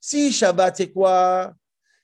Si 0.00 0.32
Shabbat, 0.32 0.76
c'est 0.76 0.92
quoi? 0.92 1.54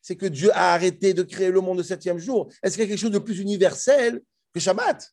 C'est 0.01 0.17
que 0.17 0.27
Dieu 0.27 0.51
a 0.53 0.75
arrêté 0.75 1.15
de 1.15 1.23
créer 1.23 1.51
le 1.51 1.61
monde 1.61 1.79
le 1.79 1.85
septième 1.85 2.19
jour. 2.19 2.53
Est-ce 2.63 2.75
qu'il 2.75 2.83
y 2.83 2.87
a 2.87 2.89
quelque 2.89 3.01
chose 3.01 3.13
de 3.13 3.19
plus 3.19 3.39
universel 3.39 4.21
que 4.53 4.61
Shabbat? 4.61 5.11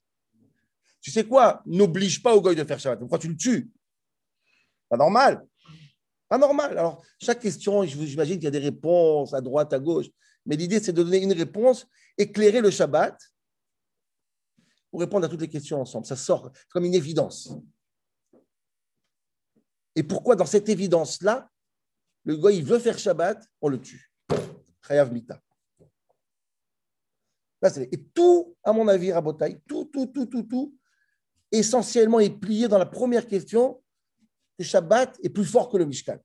Tu 1.02 1.12
sais 1.12 1.24
quoi? 1.24 1.62
N'oblige 1.66 2.22
pas 2.22 2.36
au 2.36 2.42
goy 2.42 2.56
de 2.56 2.64
faire 2.64 2.80
Shabbat. 2.80 3.00
Pourquoi 3.00 3.20
tu 3.20 3.28
le 3.28 3.38
tues? 3.38 3.70
Pas 4.90 4.98
normal. 4.98 5.46
Pas 6.30 6.38
normal. 6.38 6.78
Alors, 6.78 7.04
chaque 7.20 7.40
question, 7.40 7.84
j'imagine 7.84 8.36
qu'il 8.36 8.46
y 8.46 8.48
a 8.48 8.52
des 8.52 8.60
réponses 8.60 9.34
à 9.34 9.42
droite, 9.42 9.74
à 9.74 9.80
gauche. 9.80 10.06
Mais 10.46 10.56
l'idée, 10.56 10.80
c'est 10.80 10.94
de 10.94 11.04
donner 11.04 11.22
une 11.22 11.34
réponse, 11.34 11.88
éclairer 12.18 12.62
le 12.62 12.70
Shabbat 12.70 13.20
pour 14.92 15.02
répondre 15.02 15.26
à 15.26 15.30
toutes 15.30 15.42
les 15.42 15.50
questions 15.50 15.82
ensemble. 15.82 16.06
Ça 16.06 16.16
sort 16.16 16.52
comme 16.70 16.86
une 16.86 16.94
évidence. 16.94 17.52
Et 19.96 20.04
pourquoi, 20.04 20.36
dans 20.36 20.46
cette 20.46 20.70
évidence-là, 20.70 21.50
le 22.24 22.38
gars, 22.38 22.52
veut 22.64 22.80
faire 22.80 22.98
Shabbat, 22.98 23.44
on 23.60 23.70
le 23.70 23.82
tue. 23.82 24.12
Chayav 24.88 25.12
Mita. 25.12 25.42
Et 27.92 28.04
tout, 28.14 28.56
à 28.64 28.72
mon 28.72 28.88
avis, 28.88 29.12
Rabotai, 29.12 29.62
tout, 29.68 29.86
tout, 29.86 30.06
tout, 30.06 30.28
tout, 30.28 30.44
tout, 30.44 30.78
essentiellement 31.52 32.20
est 32.20 32.30
plié 32.30 32.68
dans 32.68 32.78
la 32.78 32.86
première 32.86 33.28
question 33.28 33.82
que 34.60 34.66
Shabbat 34.66 35.18
est 35.24 35.30
plus 35.30 35.46
fort 35.46 35.70
que 35.70 35.78
le 35.78 35.86
Mishkan. 35.86 36.18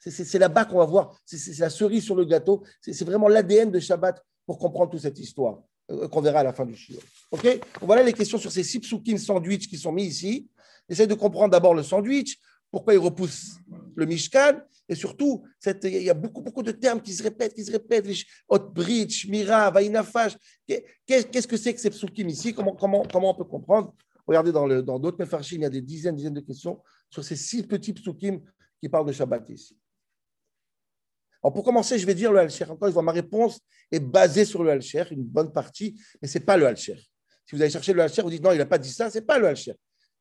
C'est 0.00 0.38
là-bas 0.38 0.64
qu'on 0.64 0.78
va 0.78 0.84
voir, 0.84 1.16
c'est 1.24 1.58
la 1.58 1.70
cerise 1.70 2.04
sur 2.04 2.16
le 2.16 2.24
gâteau, 2.24 2.62
c'est 2.80 3.04
vraiment 3.04 3.28
l'ADN 3.28 3.70
de 3.70 3.78
Shabbat 3.78 4.22
pour 4.44 4.58
comprendre 4.58 4.90
toute 4.90 5.00
cette 5.00 5.18
histoire 5.18 5.62
euh, 5.90 6.08
qu'on 6.08 6.20
verra 6.20 6.40
à 6.40 6.44
la 6.44 6.52
fin 6.52 6.64
du 6.64 6.76
shiur. 6.76 7.00
Ok? 7.30 7.60
Voilà 7.80 8.02
les 8.02 8.12
questions 8.12 8.38
sur 8.38 8.52
ces 8.52 8.62
six 8.62 8.80
psukim 8.80 9.18
sandwich 9.18 9.68
qui 9.68 9.78
sont 9.78 9.92
mis 9.92 10.04
ici. 10.04 10.48
Essayez 10.88 11.06
de 11.06 11.14
comprendre 11.14 11.50
d'abord 11.50 11.74
le 11.74 11.82
sandwich, 11.82 12.38
pourquoi 12.70 12.94
il 12.94 12.98
repousse 12.98 13.56
le 13.96 14.06
Mishkan, 14.06 14.60
et 14.88 14.94
surtout, 14.94 15.44
il 15.82 16.02
y 16.02 16.10
a 16.10 16.14
beaucoup, 16.14 16.42
beaucoup 16.42 16.62
de 16.62 16.72
termes 16.72 17.00
qui 17.00 17.12
se 17.12 17.22
répètent, 17.22 17.54
qui 17.54 17.64
se 17.64 17.72
répètent, 17.72 18.06
Hot 18.48 18.70
Bridge, 18.72 19.26
Mira, 19.28 19.70
Vainafash. 19.70 20.36
Qu'est-ce 21.06 21.48
que 21.48 21.56
c'est 21.56 21.74
que 21.74 21.80
ces 21.80 21.90
psukim 21.90 22.28
ici? 22.28 22.52
Comment, 22.54 22.76
comment, 22.76 23.04
comment 23.12 23.30
on 23.30 23.34
peut 23.34 23.44
comprendre? 23.44 23.92
Regardez 24.26 24.52
dans 24.52 24.66
d'autres 24.98 25.18
dans 25.24 25.40
il 25.40 25.60
y 25.60 25.64
a 25.64 25.70
des 25.70 25.82
dizaines, 25.82 26.16
dizaines 26.16 26.34
de 26.34 26.40
questions 26.40 26.80
sur 27.10 27.24
ces 27.24 27.36
six 27.36 27.62
petits 27.62 27.92
psukim 27.92 28.40
qui 28.80 28.88
parlent 28.88 29.06
de 29.06 29.12
Shabbat 29.12 29.48
ici. 29.50 29.76
Alors 31.42 31.52
pour 31.52 31.64
commencer, 31.64 31.98
je 31.98 32.06
vais 32.06 32.14
dire 32.14 32.32
le 32.32 32.38
Alcher. 32.38 32.64
Encore 32.64 32.88
une 32.88 32.92
fois, 32.92 33.02
ma 33.02 33.12
réponse 33.12 33.60
est 33.90 34.00
basée 34.00 34.44
sur 34.44 34.64
le 34.64 34.70
Alcher, 34.70 35.04
une 35.10 35.24
bonne 35.24 35.52
partie, 35.52 36.00
mais 36.20 36.28
ce 36.28 36.38
n'est 36.38 36.44
pas 36.44 36.56
le 36.56 36.66
Alcher. 36.66 36.96
Si 37.46 37.54
vous 37.54 37.62
allez 37.62 37.70
chercher 37.70 37.92
le 37.92 38.02
Alcher, 38.02 38.22
vous 38.22 38.30
dites 38.30 38.42
non, 38.42 38.52
il 38.52 38.58
n'a 38.58 38.66
pas 38.66 38.78
dit 38.78 38.90
ça, 38.90 39.10
ce 39.10 39.18
n'est 39.18 39.24
pas 39.24 39.38
le 39.38 39.46
Alcher. 39.46 39.74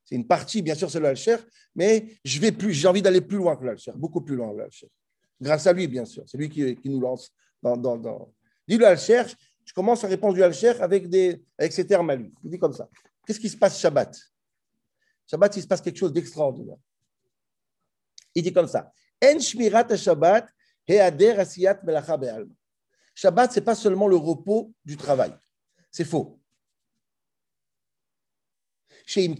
C'est 0.04 0.16
une 0.16 0.28
partie, 0.28 0.62
bien 0.62 0.76
sûr, 0.76 0.92
c'est 0.92 1.00
le 1.00 1.08
Alcher, 1.08 1.38
mais 1.74 2.20
j'ai 2.24 2.88
envie 2.88 3.02
d'aller 3.02 3.22
plus 3.22 3.38
loin 3.38 3.56
que 3.56 3.64
le 3.64 3.72
Alcher, 3.72 3.94
beaucoup 3.96 4.22
plus 4.22 4.36
loin 4.36 4.52
que 4.52 4.58
le 4.58 4.64
Alcher. 4.66 4.88
Grâce 5.42 5.66
à 5.66 5.74
lui, 5.74 5.88
bien 5.88 6.06
sûr. 6.06 6.24
C'est 6.28 6.38
lui 6.38 6.50
qui, 6.50 6.78
nous 6.86 7.00
lance 7.00 7.34
dans. 7.62 8.32
Dit 8.68 8.78
le 8.78 8.86
Alcher, 8.86 9.24
je 9.66 9.74
commence 9.74 10.04
à 10.04 10.08
répondre 10.08 10.36
du 10.36 10.44
Alcher 10.44 10.80
avec, 10.80 11.10
des, 11.10 11.42
avec 11.58 11.74
ces 11.74 11.88
termes 11.88 12.10
à 12.12 12.16
lui. 12.16 12.32
Il 12.44 12.52
dit 12.52 12.60
comme 12.60 12.74
ça. 12.74 12.88
Qu'est-ce 13.26 13.40
qui 13.40 13.50
se 13.50 13.58
passe 13.58 13.80
Shabbat? 13.80 14.16
Shabbat, 15.28 15.58
il 15.58 15.62
se 15.64 15.68
passe 15.68 15.82
quelque 15.82 15.98
chose 15.98 16.14
d'extraordinaire. 16.14 16.78
Il 18.34 18.44
dit 18.44 18.54
comme 18.54 18.68
ça. 18.68 18.92
En 19.24 19.40
shmirat 19.40 19.96
Shabbat 19.96 20.48
Shabbat, 23.16 23.52
ce 23.52 23.60
n'est 23.60 23.66
pas 23.66 23.76
seulement 23.76 24.08
le 24.08 24.18
repos 24.18 24.74
du 24.84 24.98
travail. 24.98 25.34
C'est 25.90 26.04
faux. 26.06 26.40
Si 29.08 29.40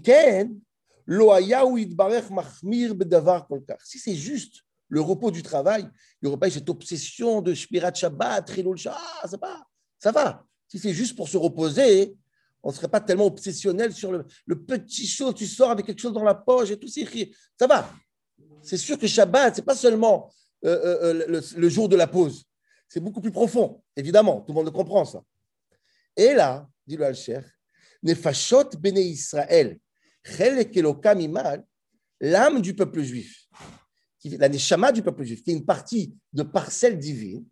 c'est 4.00 4.16
juste 4.16 4.64
le 4.88 5.02
repos 5.02 5.32
du 5.32 5.44
travail, 5.44 5.82
il 5.84 5.90
n'y 6.24 6.30
aurait 6.30 6.40
pas 6.40 6.50
cette 6.50 6.70
obsession 6.70 7.42
de 7.42 7.54
Shmirat 7.54 7.94
Shabbat, 7.94 8.50
ça 8.78 9.38
va, 9.38 9.68
ça 10.00 10.12
va. 10.12 10.46
Si 10.68 10.80
c'est 10.80 10.94
juste 10.94 11.16
pour 11.16 11.28
se 11.28 11.38
reposer, 11.38 12.16
on 12.66 12.70
ne 12.70 12.74
serait 12.74 12.88
pas 12.88 13.00
tellement 13.00 13.28
obsessionnel 13.28 13.94
sur 13.94 14.12
le, 14.12 14.66
petit 14.66 15.06
chose, 15.06 15.36
tu 15.36 15.46
sors 15.46 15.70
avec 15.70 15.86
quelque 15.86 16.02
chose 16.02 16.14
dans 16.14 16.24
la 16.24 16.34
poche 16.34 16.72
et 16.72 16.80
tout, 16.80 16.88
ça 16.88 17.68
va. 17.68 17.94
C'est 18.64 18.78
sûr 18.78 18.98
que 18.98 19.06
Shabbat, 19.06 19.56
ce 19.56 19.62
n'est 19.62 19.66
pas 19.66 19.76
seulement 19.76 20.34
euh, 20.66 21.04
euh, 21.04 21.28
euh, 21.30 21.42
le, 21.58 21.70
jour 21.70 21.88
de 21.88 21.96
la 21.96 22.08
pause. 22.08 22.44
C'est 22.90 23.00
beaucoup 23.00 23.22
plus 23.22 23.32
profond, 23.32 23.84
évidemment, 23.96 24.42
tout 24.42 24.52
le 24.52 24.56
monde 24.56 24.74
comprend 24.74 25.06
ça. 25.06 25.22
Et 26.18 26.34
là, 26.34 26.68
dit 26.88 26.98
le 26.98 27.06
Al-Sheikh, 27.06 27.46
Nefashot 28.02 28.72
Bene 28.80 28.98
Israël, 28.98 29.78
l'âme 32.20 32.62
du 32.62 32.74
peuple 32.74 33.04
juif, 33.04 33.48
la 34.24 34.50
neshama 34.50 34.92
du 34.92 35.04
peuple 35.04 35.24
juif, 35.24 35.44
qui 35.44 35.52
est 35.52 35.54
une 35.54 35.66
partie 35.66 36.16
de 36.34 36.42
parcelle 36.42 36.98
divine, 36.98 37.46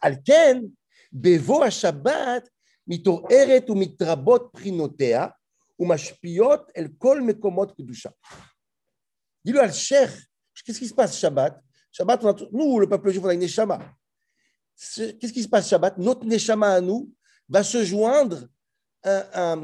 Alken, 0.00 0.70
Bevo 1.10 1.68
Shabbat, 1.68 2.48
ou 5.78 5.86
mashpiot 5.86 6.70
el 6.74 6.90
kol 6.98 7.22
mekomot 7.22 7.74
kedusha. 7.74 8.12
Dis-le 9.44 9.60
al 9.60 9.72
Qu'est-ce 10.64 10.78
qui 10.78 10.88
se 10.88 10.94
passe 10.94 11.18
Shabbat 11.18 11.60
Shabbat, 11.92 12.22
nous, 12.52 12.80
le 12.80 12.88
peuple 12.88 13.10
juif, 13.10 13.22
on 13.24 13.28
a 13.28 13.34
une 13.34 13.40
Neshama. 13.40 13.78
Qu'est-ce 14.76 15.32
qui 15.32 15.42
se 15.42 15.48
passe 15.48 15.68
Shabbat 15.68 15.98
Notre 15.98 16.24
Neshama 16.24 16.74
à 16.74 16.80
nous 16.80 17.12
va 17.48 17.62
se 17.62 17.84
joindre 17.84 18.48
à 19.02 19.56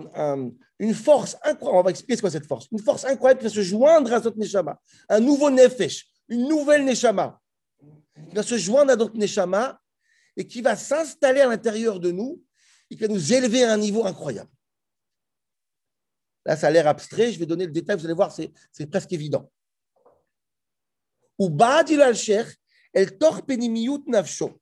une 0.78 0.94
force 0.94 1.36
incroyable. 1.42 1.78
On 1.78 1.82
va 1.82 1.90
expliquer 1.90 2.16
ce 2.16 2.22
qu'est 2.22 2.30
cette 2.30 2.46
force. 2.46 2.68
Une 2.70 2.80
force 2.80 3.04
incroyable 3.04 3.40
qui 3.40 3.46
va 3.46 3.50
se 3.50 3.62
joindre 3.62 4.12
à 4.12 4.20
notre 4.20 4.38
Neshama. 4.38 4.78
Un 5.08 5.20
nouveau 5.20 5.50
Nefesh, 5.50 6.08
une 6.28 6.46
nouvelle 6.48 6.84
Neshama. 6.84 7.40
Qui 8.28 8.34
va 8.34 8.42
se 8.42 8.58
joindre 8.58 8.92
à 8.92 8.96
notre 8.96 9.16
Neshama 9.16 9.80
et 10.36 10.46
qui 10.46 10.60
va 10.60 10.76
s'installer 10.76 11.40
à 11.40 11.46
l'intérieur 11.46 11.98
de 11.98 12.10
nous 12.10 12.42
et 12.90 12.96
qui 12.96 13.00
va 13.00 13.08
nous 13.08 13.32
élever 13.32 13.64
à 13.64 13.72
un 13.72 13.78
niveau 13.78 14.04
incroyable. 14.04 14.50
Là, 16.44 16.56
ça 16.56 16.68
a 16.68 16.70
l'air 16.70 16.86
abstrait. 16.86 17.32
Je 17.32 17.38
vais 17.38 17.46
donner 17.46 17.66
le 17.66 17.72
détail. 17.72 17.96
Vous 17.96 18.04
allez 18.04 18.14
voir, 18.14 18.32
c'est 18.32 18.86
presque 18.90 19.12
évident. 19.12 19.50
Ou 21.38 21.48
Ba'adil 21.48 22.00
al-Sheikh, 22.02 22.48
El 22.92 23.16
Penimiyut 23.46 24.02
Nafsho. 24.06 24.60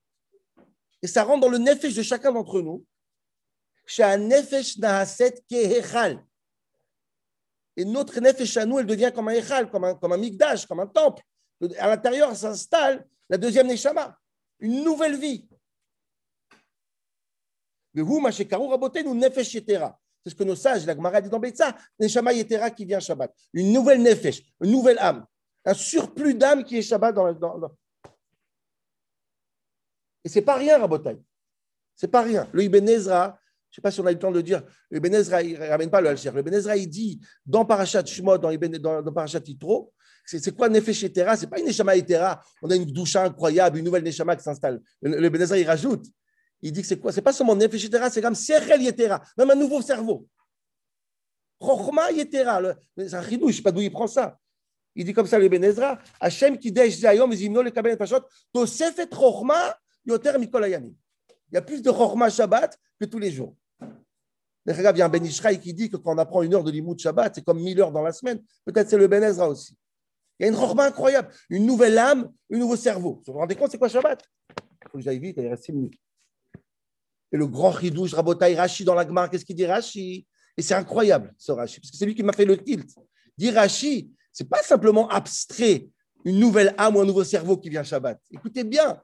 Et 1.03 1.07
ça 1.07 1.25
rentre 1.25 1.41
dans 1.41 1.49
le 1.49 1.59
nefesh 1.59 1.95
de 1.95 2.03
chacun 2.03 2.33
d'entre 2.33 2.61
nous. 2.61 2.85
nefesh 3.99 4.79
Nahaset 4.79 5.43
Kehechal. 5.49 6.25
Et 7.77 7.85
notre 7.85 8.21
nefesh 8.21 8.57
à 8.57 8.67
nous, 8.67 8.81
elle 8.81 8.87
devient 8.87 9.13
comme 9.15 9.29
un 9.29 9.33
echal, 9.33 9.71
comme 9.71 9.85
un, 9.85 9.95
comme 9.95 10.13
un 10.13 10.17
migdash, 10.17 10.67
comme 10.67 10.81
un 10.81 10.87
temple. 10.87 11.23
À 11.79 11.89
l'intérieur 11.89 12.35
s'installe 12.37 13.07
la 13.29 13.37
deuxième 13.37 13.67
neshama, 13.67 14.19
une 14.61 14.83
nouvelle 14.83 15.19
vie. 15.19 15.49
Le 17.88 17.88
hu 17.88 17.88
mashekaru 17.88 17.88
rabotenu 17.88 17.88
nefesh 17.88 17.88
yetera. 17.88 17.88
C'est 20.25 20.31
ce 20.31 20.35
que 20.35 20.45
nos 20.45 20.57
sages, 20.57 20.85
la 20.85 20.95
Gemara 20.95 21.21
dit 21.21 21.29
dans 21.29 21.39
Betsa, 21.39 21.77
neshama 21.99 22.33
yetera 22.33 22.71
qui 22.71 22.85
vient 22.85 23.01
Shabbat. 23.01 23.33
Une 23.53 23.73
nouvelle 23.73 24.03
nefesh, 24.03 24.43
une 24.61 24.73
nouvelle 24.73 24.99
âme 24.99 25.25
Un 25.65 25.75
surplus 25.75 26.35
d'âme 26.35 26.65
qui 26.65 26.79
est 26.79 26.83
Shabbat 26.83 27.15
dans, 27.15 27.33
dans, 27.33 27.77
Et 30.25 30.29
c'est 30.29 30.43
pas 30.43 30.57
rien, 30.57 30.79
Rabotai. 30.79 31.19
C'est 31.95 32.09
pas 32.09 32.23
rien. 32.23 32.49
Le 32.53 32.65
Ibn 32.65 32.89
Ezra, 32.89 33.39
je 33.71 33.73
ne 33.73 33.75
sais 33.77 33.81
pas 33.81 33.91
si 33.91 34.01
on 34.01 34.07
a 34.07 34.11
eu 34.11 34.15
le 34.15 34.21
temps 34.21 34.31
de 34.31 34.37
le 34.37 34.43
dire, 34.43 34.63
le 34.91 34.99
Ibn 34.99 35.15
Ezra, 35.15 35.43
il 35.43 35.59
ne 35.59 35.67
ramène 35.67 35.91
pas 35.91 36.01
le 36.01 36.09
Alcher. 36.09 36.31
Le 36.33 36.41
Ibn 36.41 36.55
Ezra, 36.55 36.77
il 36.77 36.89
dit 36.89 37.21
dans 37.47 37.65
Parashat 37.65 38.05
Shemot, 38.05 38.39
dans, 38.39 38.55
dans, 38.55 39.03
dans 39.03 39.13
Parashat 39.13 39.41
Yitro, 39.47 39.93
c'est 40.27 40.55
quoi 40.55 40.69
Nefesh 40.69 41.05
Etera 41.05 41.37
C'est 41.37 41.47
pas 41.47 41.59
une 41.59 41.67
Neshama 41.67 41.97
Etera. 41.97 42.43
On 42.61 42.71
a 42.71 42.77
une 42.77 42.85
douche 42.85 43.17
incroyable, 43.17 43.79
une 43.79 43.85
nouvelle 43.85 44.03
Neshama 44.03 44.37
qui 44.37 44.43
s'installe. 44.43 44.83
Le, 45.01 45.19
le 45.19 45.31
Ben 45.31 45.41
il 45.57 45.67
rajoute. 45.67 46.05
Il 46.63 46.73
dit 46.73 46.83
que 46.83 46.87
c'est 46.87 46.99
quoi? 46.99 47.13
C'est 47.13 47.23
pas 47.23 47.33
seulement 47.33 47.55
Nefesh 47.55 47.85
Etera, 47.85 48.11
c'est 48.11 48.21
comme 48.21 48.35
Sechel 48.35 48.83
Yetera, 48.83 49.23
même 49.37 49.51
un 49.51 49.55
nouveau 49.55 49.81
cerveau. 49.81 50.27
Chochma 51.61 52.11
Yetera. 52.13 52.75
C'est 52.97 53.15
un 53.15 53.23
chidou, 53.23 53.47
je 53.47 53.53
ne 53.53 53.57
sais 53.57 53.63
pas 53.63 53.73
d'où 53.73 53.81
il 53.81 53.91
prend 53.91 54.07
ça. 54.07 54.39
Il 54.95 55.05
dit 55.05 55.13
comme 55.13 55.27
ça, 55.27 55.39
le 55.39 55.49
Ben 55.49 55.63
Ezra, 55.63 55.99
Hashem 56.19 56.59
Kidesh 56.59 56.99
Zayom, 56.99 57.33
Zimno, 57.33 57.63
le 57.63 57.71
Kabel 57.71 57.97
Pashot, 57.97 58.23
Tosefet 58.53 59.09
Chochma 59.13 59.79
Yoter 60.05 60.37
Mikol 60.39 60.67
Il 60.67 60.95
y 61.53 61.57
a 61.57 61.63
plus 61.63 61.83
de 61.83 61.91
Chochma 61.91 62.29
Shabbat 62.31 62.77
que 62.99 63.05
tous 63.05 63.19
les 63.21 63.31
jours. 63.31 63.55
Il 64.67 64.75
y 64.75 65.03
a 65.03 65.07
un 65.07 65.09
Ben 65.09 65.25
Ishraï 65.25 65.61
qui 65.61 65.73
dit 65.73 65.89
que 65.89 65.97
quand 65.97 66.15
on 66.15 66.19
apprend 66.19 66.43
une 66.43 66.53
heure 66.53 66.65
de 66.65 66.71
Limoud 66.71 66.99
Shabbat, 66.99 67.37
c'est 67.37 67.45
comme 67.45 67.61
mille 67.61 67.81
heures 67.81 67.93
dans 67.93 68.03
la 68.03 68.13
semaine. 68.13 68.43
Peut-être 68.65 68.91
c'est 68.91 68.99
le 68.99 69.07
Ben 69.07 69.23
Ezra 69.23 69.49
aussi. 69.49 69.77
Il 70.39 70.45
y 70.45 70.47
a 70.47 70.53
une 70.53 70.59
rochma 70.59 70.87
incroyable, 70.87 71.33
une 71.49 71.65
nouvelle 71.65 71.97
âme, 71.97 72.33
un 72.53 72.59
nouveau 72.59 72.77
cerveau. 72.77 73.23
Vous 73.25 73.33
vous 73.33 73.39
rendez 73.39 73.55
compte, 73.55 73.71
c'est 73.71 73.79
quoi 73.79 73.89
Shabbat? 73.89 74.23
Il 74.51 74.91
faut 74.91 74.99
que 74.99 75.05
j'aille 75.05 75.19
vite, 75.19 75.37
il 75.39 75.47
reste 75.47 75.65
6 75.65 75.73
minutes. 75.73 75.99
Et 77.33 77.37
le 77.37 77.47
grand 77.47 77.71
Ridouche, 77.71 78.15
Rabotai, 78.15 78.55
Rashi 78.55 78.85
dans 78.85 78.95
la 78.95 79.07
Gemara, 79.07 79.29
qu'est-ce 79.29 79.45
qu'il 79.45 79.57
dit 79.57 79.67
Rashi 79.67 80.27
Et 80.57 80.63
c'est 80.63 80.75
incroyable, 80.75 81.35
ce 81.37 81.53
Rashi, 81.53 81.81
parce 81.81 81.91
que 81.91 81.97
c'est 81.97 82.07
lui 82.07 82.15
qui 82.15 82.23
m'a 82.23 82.33
fait 82.33 82.45
le 82.45 82.57
tilt. 82.57 82.89
Dit 83.37 83.51
Rashi, 83.51 84.11
c'est 84.33 84.49
pas 84.49 84.63
simplement 84.63 85.09
abstrait, 85.09 85.89
une 86.25 86.39
nouvelle 86.39 86.75
âme 86.79 86.97
ou 86.97 87.01
un 87.01 87.05
nouveau 87.05 87.25
cerveau 87.25 87.57
qui 87.57 87.69
vient 87.69 87.83
Shabbat. 87.83 88.21
Écoutez 88.31 88.65
bien, 88.65 89.01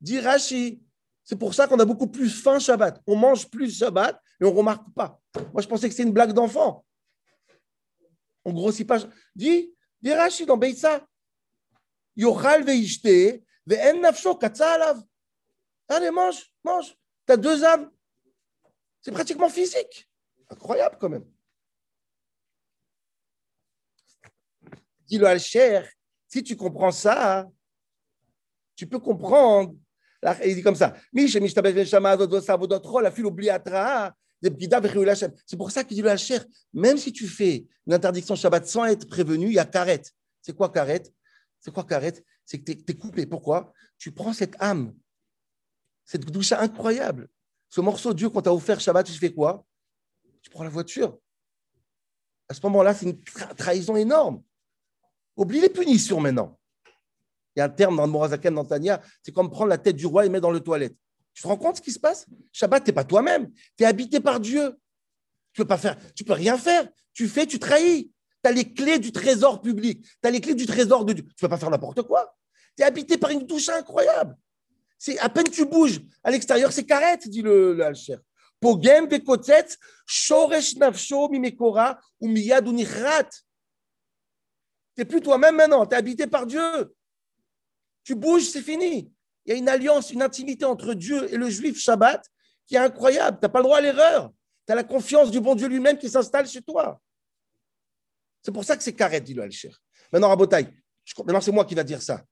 dit 0.00 0.20
Rashi, 0.20 0.82
c'est 1.24 1.36
pour 1.36 1.54
ça 1.54 1.66
qu'on 1.66 1.78
a 1.78 1.84
beaucoup 1.84 2.08
plus 2.08 2.28
faim 2.28 2.58
Shabbat. 2.58 3.00
On 3.06 3.16
mange 3.16 3.48
plus 3.48 3.78
Shabbat 3.78 4.20
et 4.40 4.44
on 4.44 4.50
ne 4.50 4.56
remarque 4.56 4.92
pas. 4.94 5.20
Moi, 5.52 5.62
je 5.62 5.68
pensais 5.68 5.88
que 5.88 5.94
c'était 5.94 6.06
une 6.06 6.14
blague 6.14 6.32
d'enfant. 6.32 6.84
On 8.44 8.52
grossit 8.52 8.86
pas. 8.86 8.98
Dit, 9.34 9.72
dit 10.00 10.12
Rashi 10.12 10.46
dans 10.46 10.56
Beitza, 10.56 11.06
Yochal 12.16 12.64
veishte, 12.64 13.42
ve'en 13.66 14.00
nafsho 14.00 14.34
katsa 14.36 14.72
alav. 14.72 15.02
Allez, 15.88 16.10
mange, 16.10 16.52
mange. 16.64 16.94
Tu 17.26 17.32
as 17.32 17.36
deux 17.36 17.64
âmes. 17.64 17.90
C'est 19.00 19.12
pratiquement 19.12 19.48
physique. 19.48 20.08
Incroyable 20.48 20.96
quand 21.00 21.08
même. 21.08 21.24
Dis-le 25.06 25.26
al 25.26 25.40
cher, 25.40 25.88
si 26.28 26.42
tu 26.42 26.56
comprends 26.56 26.92
ça, 26.92 27.48
tu 28.74 28.86
peux 28.86 28.98
comprendre. 28.98 29.74
Il 30.44 30.54
dit 30.54 30.62
comme 30.62 30.76
ça. 30.76 30.94
C'est 35.46 35.56
pour 35.56 35.70
ça 35.70 35.84
qu'il 35.84 35.96
dit 35.96 36.02
le 36.02 36.10
Hacher, 36.10 36.38
même 36.72 36.96
si 36.96 37.12
tu 37.12 37.26
fais 37.26 37.66
une 37.86 37.92
interdiction 37.92 38.34
Shabbat 38.34 38.66
sans 38.66 38.84
être 38.86 39.08
prévenu, 39.08 39.46
il 39.48 39.54
y 39.54 39.58
a 39.58 39.64
karet. 39.64 40.02
C'est 40.40 40.56
quoi 40.56 40.70
karet? 40.70 41.02
C'est 41.60 41.72
quoi 41.72 41.84
karet? 41.84 42.24
C'est 42.44 42.58
que 42.58 42.72
tu 42.72 42.84
es, 42.88 42.94
coupé. 42.94 43.26
Pourquoi? 43.26 43.72
Tu 43.98 44.12
prends 44.12 44.32
cette 44.32 44.54
âme, 44.60 44.94
cette 46.04 46.24
douche 46.26 46.52
incroyable. 46.52 47.28
Ce 47.68 47.80
morceau 47.80 48.12
Dieu 48.12 48.28
qu'on 48.28 48.42
t'a 48.42 48.52
offert 48.52 48.80
Shabbat, 48.80 49.06
tu 49.06 49.12
fais 49.12 49.32
quoi? 49.32 49.64
Tu 50.42 50.50
prends 50.50 50.64
la 50.64 50.70
voiture. 50.70 51.18
À 52.48 52.54
ce 52.54 52.60
moment-là, 52.64 52.94
c'est 52.94 53.06
une 53.06 53.18
trahison 53.56 53.96
énorme. 53.96 54.42
Oublie 55.36 55.60
les 55.60 55.70
punitions 55.70 56.20
maintenant. 56.20 56.58
Il 57.54 57.60
y 57.60 57.62
a 57.62 57.66
un 57.66 57.70
terme 57.70 57.96
dans 57.96 58.04
le 58.04 58.12
Morazaken, 58.12 58.54
dans 58.54 58.64
Tania, 58.64 59.00
c'est 59.22 59.32
comme 59.32 59.50
prendre 59.50 59.68
la 59.68 59.78
tête 59.78 59.96
du 59.96 60.06
roi 60.06 60.26
et 60.26 60.28
mettre 60.28 60.42
dans 60.42 60.50
le 60.50 60.60
toilette. 60.60 60.96
Tu 61.34 61.42
te 61.42 61.48
rends 61.48 61.56
compte 61.56 61.76
ce 61.76 61.82
qui 61.82 61.92
se 61.92 61.98
passe? 61.98 62.26
Shabbat, 62.52 62.84
tu 62.84 62.90
n'es 62.90 62.94
pas 62.94 63.04
toi-même. 63.04 63.50
Tu 63.76 63.84
es 63.84 63.86
habité 63.86 64.20
par 64.20 64.40
Dieu. 64.40 64.78
Tu 65.52 65.62
peux 65.62 65.66
pas 65.66 65.78
faire, 65.78 65.96
tu 66.14 66.24
peux 66.24 66.32
rien 66.32 66.58
faire. 66.58 66.88
Tu 67.12 67.28
fais, 67.28 67.46
tu 67.46 67.58
trahis. 67.58 68.10
Tu 68.42 68.50
as 68.50 68.52
les 68.52 68.72
clés 68.72 68.98
du 68.98 69.12
trésor 69.12 69.60
public. 69.60 70.02
Tu 70.02 70.28
as 70.28 70.30
les 70.30 70.40
clés 70.40 70.54
du 70.54 70.66
trésor 70.66 71.04
de 71.04 71.12
Dieu. 71.12 71.24
Tu 71.24 71.30
ne 71.30 71.34
peux 71.40 71.48
pas 71.48 71.58
faire 71.58 71.70
n'importe 71.70 72.02
quoi. 72.02 72.34
Tu 72.76 72.82
es 72.82 72.86
habité 72.86 73.18
par 73.18 73.30
une 73.30 73.46
douche 73.46 73.68
incroyable. 73.68 74.36
C'est 75.04 75.18
à 75.18 75.28
peine 75.28 75.50
tu 75.50 75.64
bouges 75.64 76.00
à 76.22 76.30
l'extérieur, 76.30 76.72
c'est 76.72 76.84
carrette, 76.84 77.28
dit 77.28 77.42
le, 77.42 77.74
le 77.74 77.84
Alcher. 77.84 78.18
Pogem 78.60 79.08
shoresh 80.06 80.76
nafsho 80.76 81.28
mimekora 81.28 81.98
plus 84.94 85.20
toi-même 85.20 85.56
maintenant, 85.56 85.84
tu 85.86 85.94
es 85.96 85.98
habité 85.98 86.28
par 86.28 86.46
Dieu. 86.46 86.94
Tu 88.04 88.14
bouges, 88.14 88.44
c'est 88.44 88.62
fini. 88.62 89.12
Il 89.44 89.52
y 89.52 89.56
a 89.56 89.58
une 89.58 89.68
alliance, 89.68 90.12
une 90.12 90.22
intimité 90.22 90.64
entre 90.66 90.94
Dieu 90.94 91.34
et 91.34 91.36
le 91.36 91.50
juif 91.50 91.80
Shabbat 91.80 92.24
qui 92.64 92.76
est 92.76 92.78
incroyable. 92.78 93.38
Tu 93.40 93.44
n'as 93.44 93.48
pas 93.48 93.58
le 93.58 93.64
droit 93.64 93.78
à 93.78 93.80
l'erreur. 93.80 94.30
Tu 94.68 94.72
as 94.72 94.76
la 94.76 94.84
confiance 94.84 95.32
du 95.32 95.40
bon 95.40 95.56
Dieu 95.56 95.66
lui-même 95.66 95.98
qui 95.98 96.08
s'installe 96.08 96.46
chez 96.46 96.62
toi. 96.62 97.00
C'est 98.40 98.52
pour 98.52 98.62
ça 98.62 98.76
que 98.76 98.84
c'est 98.84 98.94
carré, 98.94 99.20
dit 99.20 99.34
le 99.34 99.42
Alcher. 99.42 99.72
Maintenant, 100.12 100.28
Rabotai, 100.28 100.68
maintenant 101.24 101.40
c'est 101.40 101.50
moi 101.50 101.64
qui 101.64 101.74
va 101.74 101.82
dire 101.82 102.00
ça. 102.00 102.24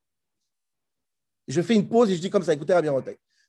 Je 1.50 1.60
fais 1.62 1.74
une 1.74 1.88
pause 1.88 2.10
et 2.10 2.16
je 2.16 2.20
dis 2.20 2.30
comme 2.30 2.42
ça, 2.42 2.52
écoutez 2.52 2.72
Rabbi 2.72 2.88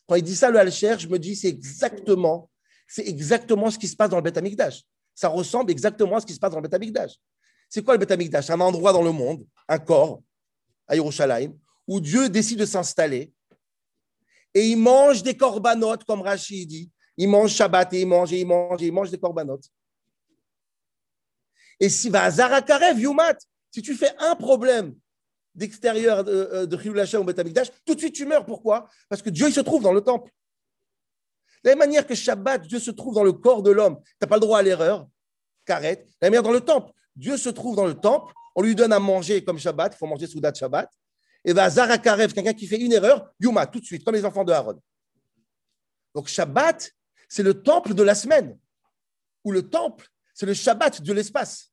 Quand 0.08 0.16
il 0.16 0.24
dit 0.24 0.36
ça, 0.36 0.50
le 0.50 0.60
Alcher, 0.60 0.96
je 0.98 1.08
me 1.08 1.18
dis 1.20 1.36
c'est 1.36 1.50
exactement, 1.50 2.50
c'est 2.88 3.08
exactement 3.08 3.70
ce 3.70 3.78
qui 3.78 3.88
se 3.88 3.96
passe 3.96 4.10
dans 4.10 4.18
le 4.18 4.24
Beth 4.24 4.38
Amikdash. 4.38 4.84
Ça 5.14 5.30
ressemble 5.30 5.72
exactement 5.72 6.18
à 6.18 6.22
ce 6.22 6.26
qui 6.26 6.34
se 6.34 6.40
passe 6.40 6.52
dans 6.52 6.58
le 6.58 6.64
Beth 6.64 6.74
Amikdash. 6.74 7.14
C'est 7.70 7.84
quoi 7.84 7.94
le 7.94 8.00
Beth 8.00 8.12
Amikdash 8.12 8.50
Un 8.50 8.60
endroit 8.60 8.94
dans 8.94 9.04
le 9.04 9.12
monde, 9.12 9.46
un 9.68 9.80
corps, 9.80 10.22
à 10.88 10.96
Yerushalayim, 10.96 11.54
où 11.88 12.00
Dieu 12.00 12.30
décide 12.30 12.60
de 12.60 12.66
s'installer 12.66 13.32
et 14.54 14.68
il 14.68 14.78
mange 14.78 15.24
des 15.24 15.36
corbanotes, 15.36 16.04
comme 16.04 16.22
Rachid 16.22 16.68
dit. 16.68 16.92
Il 17.18 17.30
mange 17.30 17.52
Shabbat 17.52 17.94
et 17.94 18.02
il 18.02 18.08
mange 18.08 18.34
et 18.34 18.40
il 18.40 18.48
mange 18.48 18.82
et 18.82 18.88
il 18.88 18.94
mange 18.94 19.12
des 19.12 19.20
corbanotes. 19.20 19.66
Et 21.80 21.90
si 21.90 22.10
va 22.10 22.30
Zarakarev, 22.30 23.00
Yumat, 23.00 23.38
si 23.72 23.82
tu 23.82 23.96
fais 23.96 24.16
un 24.20 24.36
problème 24.36 24.96
d'extérieur 25.54 26.24
de, 26.24 26.66
de 26.66 27.18
ou 27.18 27.24
Betamikdash, 27.24 27.72
tout 27.86 27.96
de 27.96 28.00
suite 28.00 28.16
tu 28.16 28.26
meurs. 28.26 28.46
Pourquoi? 28.46 28.88
Parce 29.10 29.22
que 29.22 29.30
Dieu 29.30 29.48
il 29.48 29.54
se 29.54 29.60
trouve 29.60 29.84
dans 29.84 29.94
le 29.94 30.02
temple. 30.02 30.32
De 31.64 31.70
la 31.70 31.76
même 31.76 31.80
manière 31.80 32.08
que 32.08 32.16
Shabbat, 32.16 32.66
Dieu 32.68 32.80
se 32.80 32.92
trouve 32.92 33.14
dans 33.14 33.24
le 33.24 33.34
corps 33.34 33.62
de 33.62 33.72
l'homme, 33.72 34.02
tu 34.02 34.16
n'as 34.22 34.28
pas 34.28 34.36
le 34.36 34.42
droit 34.42 34.60
à 34.60 34.62
l'erreur, 34.62 35.08
Karet. 35.66 35.96
De 35.96 36.02
la 36.22 36.30
même 36.30 36.32
manière 36.32 36.44
dans 36.44 36.52
le 36.52 36.62
temple, 36.62 36.92
Dieu 37.16 37.38
se 37.38 37.50
trouve 37.50 37.76
dans 37.76 37.86
le 37.86 37.94
temple, 37.94 38.34
on 38.56 38.62
lui 38.62 38.76
donne 38.76 38.94
à 38.94 39.00
manger 39.00 39.44
comme 39.44 39.60
Shabbat, 39.60 39.94
il 39.96 39.98
faut 39.98 40.08
manger 40.08 40.28
Soudat 40.28 40.54
Shabbat 40.54 40.90
et 41.44 41.54
va 41.54 41.70
Zarakarev, 41.70 42.34
quelqu'un 42.34 42.54
qui 42.54 42.68
fait 42.68 42.80
une 42.80 42.94
erreur, 42.94 43.32
Yuma, 43.40 43.66
tout 43.68 43.80
de 43.80 43.86
suite, 43.86 44.04
comme 44.04 44.16
les 44.16 44.26
enfants 44.26 44.44
de 44.44 44.52
Aaron. 44.52 44.80
Donc 46.14 46.28
Shabbat, 46.28 46.92
c'est 47.30 47.44
le 47.44 47.62
temple 47.62 47.94
de 47.94 48.04
la 48.04 48.16
semaine, 48.16 48.58
ou 49.44 49.52
le 49.52 49.68
temple, 49.68 50.08
c'est 50.34 50.46
le 50.46 50.54
Shabbat 50.54 51.02
de 51.02 51.14
l'espace. 51.14 51.71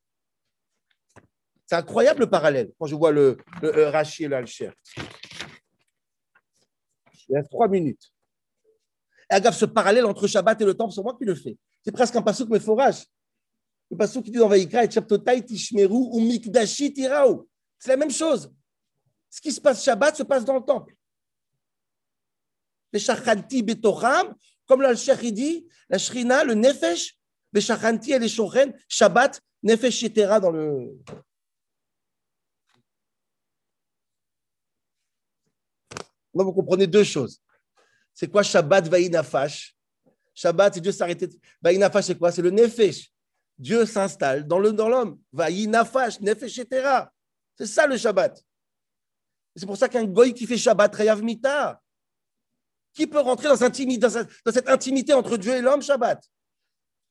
C'est 1.68 1.76
incroyable 1.76 2.20
le 2.20 2.30
parallèle 2.30 2.72
quand 2.78 2.86
je 2.86 2.94
vois 2.94 3.12
le, 3.12 3.36
le, 3.60 3.88
Rashi 3.88 4.24
et 4.24 4.28
le 4.28 4.36
Alcher. 4.36 4.70
Il 7.28 7.34
y 7.34 7.36
a 7.36 7.42
trois 7.42 7.68
minutes. 7.68 8.10
Et 9.30 9.34
regarde, 9.34 9.54
ce 9.54 9.66
parallèle 9.66 10.06
entre 10.06 10.26
Shabbat 10.26 10.58
et 10.62 10.64
le 10.64 10.72
temple, 10.72 10.94
c'est 10.94 11.02
moi 11.02 11.14
qui 11.18 11.26
le 11.26 11.34
fais. 11.34 11.58
C'est 11.84 11.92
presque 11.92 12.16
un 12.16 12.22
passouk 12.22 12.48
mais 12.48 12.58
forage. 12.58 13.04
Le 13.90 13.98
passouk 13.98 14.24
qui 14.24 14.30
dit 14.30 14.38
dans 14.38 14.48
Vaïkra, 14.48 14.84
et 14.84 15.44
Tishmeru 15.44 16.08
ou 16.10 16.20
Mikdashi 16.20 16.90
Tirao. 16.90 17.46
C'est 17.78 17.90
la 17.90 17.98
même 17.98 18.10
chose. 18.10 18.50
Ce 19.28 19.38
qui 19.38 19.52
se 19.52 19.60
passe 19.60 19.84
Shabbat 19.84 20.16
se 20.16 20.22
passe 20.22 20.46
dans 20.46 20.54
le 20.54 20.64
temple. 20.64 20.94
Les 22.94 22.98
shachanti 22.98 23.62
betoram, 23.62 24.34
comme 24.66 24.80
le 24.80 24.94
Cheikh 24.96 25.34
dit, 25.34 25.68
la 25.90 25.98
shrina, 25.98 26.44
le 26.44 26.54
nefesh, 26.54 27.18
les 27.52 27.60
shachanti 27.60 28.12
et 28.12 28.18
les 28.18 28.28
shochen, 28.28 28.72
Shabbat, 28.88 29.42
nefesh 29.62 30.04
etera 30.04 30.40
dans 30.40 30.50
le. 30.50 30.96
Vous 36.44 36.52
comprenez 36.52 36.86
deux 36.86 37.04
choses. 37.04 37.40
C'est 38.14 38.28
quoi 38.28 38.42
Shabbat 38.42 38.88
vaïnafash 38.88 39.76
Shabbat, 40.34 40.74
c'est 40.74 40.80
Dieu 40.80 40.92
s'arrêter. 40.92 41.28
Vaïnafash, 41.60 42.04
c'est 42.04 42.18
quoi? 42.18 42.30
C'est 42.30 42.42
le 42.42 42.50
nefesh. 42.50 43.12
Dieu 43.58 43.84
s'installe 43.84 44.46
dans 44.46 44.58
l'homme. 44.58 44.76
Dans 44.76 45.18
Vaïnafash, 45.32 46.20
nefesh 46.20 46.58
etera. 46.58 47.12
C'est 47.56 47.66
ça 47.66 47.86
le 47.86 47.96
Shabbat. 47.96 48.40
C'est 49.56 49.66
pour 49.66 49.76
ça 49.76 49.88
qu'un 49.88 50.04
goy 50.04 50.32
qui 50.32 50.46
fait 50.46 50.56
Shabbat, 50.56 50.94
Reyav 50.94 51.22
Mita, 51.22 51.80
qui 52.94 53.06
peut 53.08 53.18
rentrer 53.18 53.48
dans, 53.48 53.56
cette 53.56 54.68
intimité 54.68 55.12
entre 55.12 55.36
Dieu 55.36 55.56
et 55.56 55.60
l'homme, 55.60 55.82
Shabbat? 55.82 56.22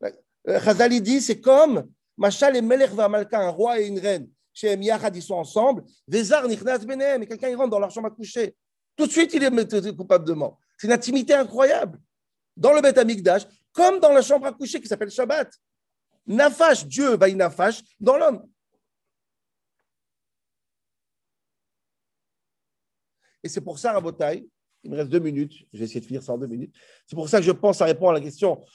Euh, 0.04 0.60
Chazali 0.62 1.02
dit, 1.02 1.22
c'est 1.22 1.42
comme 1.42 1.90
Machal 2.16 2.56
et 2.56 3.34
un 3.34 3.50
roi 3.50 3.80
et 3.80 3.88
une 3.88 4.00
reine. 4.00 4.30
Chez 4.54 4.76
Yachad, 4.76 5.16
ils 5.16 5.22
sont 5.22 5.36
ensemble. 5.36 5.84
Vezar 6.08 6.48
Nichnas 6.48 6.80
Benem, 6.80 7.24
et 7.24 7.28
quelqu'un 7.28 7.56
rentre 7.56 7.70
dans 7.70 7.80
leur 7.80 7.92
chambre 7.92 8.08
à 8.08 8.12
coucher. 8.12 8.56
Tout 8.98 9.06
de 9.06 9.12
suite, 9.12 9.34
il 9.36 9.44
est 9.44 9.96
coupable 9.96 10.26
de 10.26 10.34
mort. 10.34 10.60
C'est 10.78 10.88
une 10.88 10.94
intimité 10.94 11.34
incroyable. 11.36 12.00
Dans 12.58 12.74
le 12.74 12.82
Beth 12.82 12.98
Amikdash, 12.98 13.44
comme 13.72 14.00
dans 14.00 14.12
la 14.12 14.24
chambre 14.24 14.48
à 14.48 14.52
coucher 14.52 14.82
qui 14.82 14.88
s'appelle 14.88 15.12
Shabbat. 15.12 15.54
Nafash, 16.26 16.86
Dieu 16.86 17.16
va 17.16 17.32
nafash 17.32 17.82
dans 18.00 18.18
l'homme. 18.18 18.50
Et 23.44 23.50
c'est 23.50 23.62
pour 23.62 23.78
ça, 23.78 23.94
Rabotai, 23.94 24.46
il 24.84 24.92
me 24.92 24.98
reste 24.98 25.10
deux 25.10 25.20
minutes, 25.20 25.54
je 25.72 25.78
vais 25.78 25.86
essayer 25.86 26.02
de 26.02 26.06
finir 26.06 26.24
ça 26.24 26.34
en 26.34 26.38
deux 26.38 26.48
minutes. 26.48 26.76
C'est 27.06 27.16
pour 27.16 27.30
ça 27.30 27.38
que 27.38 27.46
je 27.46 27.52
pense 27.52 27.80
à 27.82 27.86
répondre 27.86 28.12
à 28.12 28.14
la 28.16 28.22
question 28.22 28.66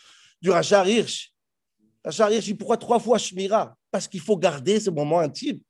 du 0.40 0.50
Rachar 0.50 0.88
Hirsch. 0.88 1.34
Rachar 2.04 2.30
Hirsch 2.30 2.54
pourquoi 2.54 2.76
trois 2.76 3.00
fois 3.00 3.18
Shmira? 3.18 3.76
Parce 3.90 4.06
qu'il 4.06 4.20
faut 4.20 4.36
garder 4.36 4.78
ce 4.78 4.88
moment 4.88 5.18
intime. 5.18 5.60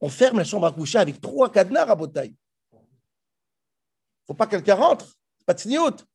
On 0.00 0.08
ferme 0.08 0.38
la 0.38 0.44
chambre 0.44 0.66
à 0.66 0.72
coucher 0.72 0.98
avec 0.98 1.20
trois 1.20 1.50
cadenas, 1.50 1.86
Rabotai. 1.86 2.34
Faut 4.28 4.34
pas 4.34 4.46
que 4.46 4.52
quelqu'un 4.52 4.74
rentre. 4.74 5.06
Pas 5.46 5.54
de 5.54 5.60
signote. 5.60 6.06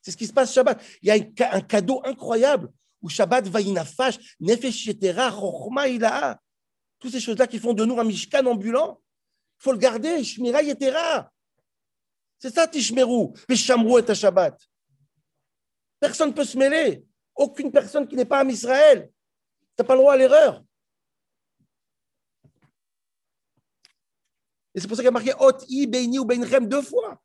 C'est 0.00 0.12
ce 0.12 0.16
qui 0.16 0.26
se 0.26 0.32
passe 0.32 0.54
Shabbat. 0.54 0.80
Il 1.02 1.08
y 1.08 1.42
a 1.42 1.54
un 1.54 1.60
cadeau 1.60 2.00
incroyable 2.04 2.70
où 3.02 3.08
Shabbat 3.08 3.48
va 3.48 3.60
inafash, 3.60 4.36
nefesh 4.40 4.86
yetera, 4.86 5.28
rochma 5.28 5.88
ilaha. 5.88 6.40
Toutes 7.00 7.10
ces 7.10 7.20
choses-là 7.20 7.48
qui 7.48 7.58
font 7.58 7.74
de 7.74 7.84
nous 7.84 7.98
un 7.98 8.04
mishkan 8.04 8.46
ambulant. 8.46 9.02
Il 9.58 9.64
faut 9.64 9.72
le 9.72 9.78
garder, 9.78 10.22
shmira 10.22 10.62
yetera. 10.62 11.30
C'est 12.38 12.54
ça, 12.54 12.68
Tishmeru. 12.68 13.32
Est 13.48 14.10
à 14.10 14.14
Shabbat. 14.14 14.58
Personne 15.98 16.28
ne 16.28 16.34
peut 16.34 16.44
se 16.44 16.56
mêler. 16.56 17.04
Aucune 17.34 17.72
personne 17.72 18.06
qui 18.06 18.14
n'est 18.14 18.24
pas 18.24 18.40
à 18.40 18.44
Israël. 18.44 19.10
Tu 19.76 19.82
n'as 19.82 19.84
pas 19.84 19.94
le 19.94 20.00
droit 20.00 20.12
à 20.12 20.16
l'erreur. 20.16 20.62
Et 24.74 24.80
c'est 24.80 24.86
pour 24.86 24.96
ça 24.96 25.02
qu'il 25.02 25.06
y 25.06 25.08
a 25.08 25.10
marqué 25.10 25.32
Ot 25.40 25.64
i 25.68 25.86
beini 25.86 26.18
ou 26.18 26.24
benrem 26.24 26.68
deux 26.68 26.82
fois. 26.82 27.20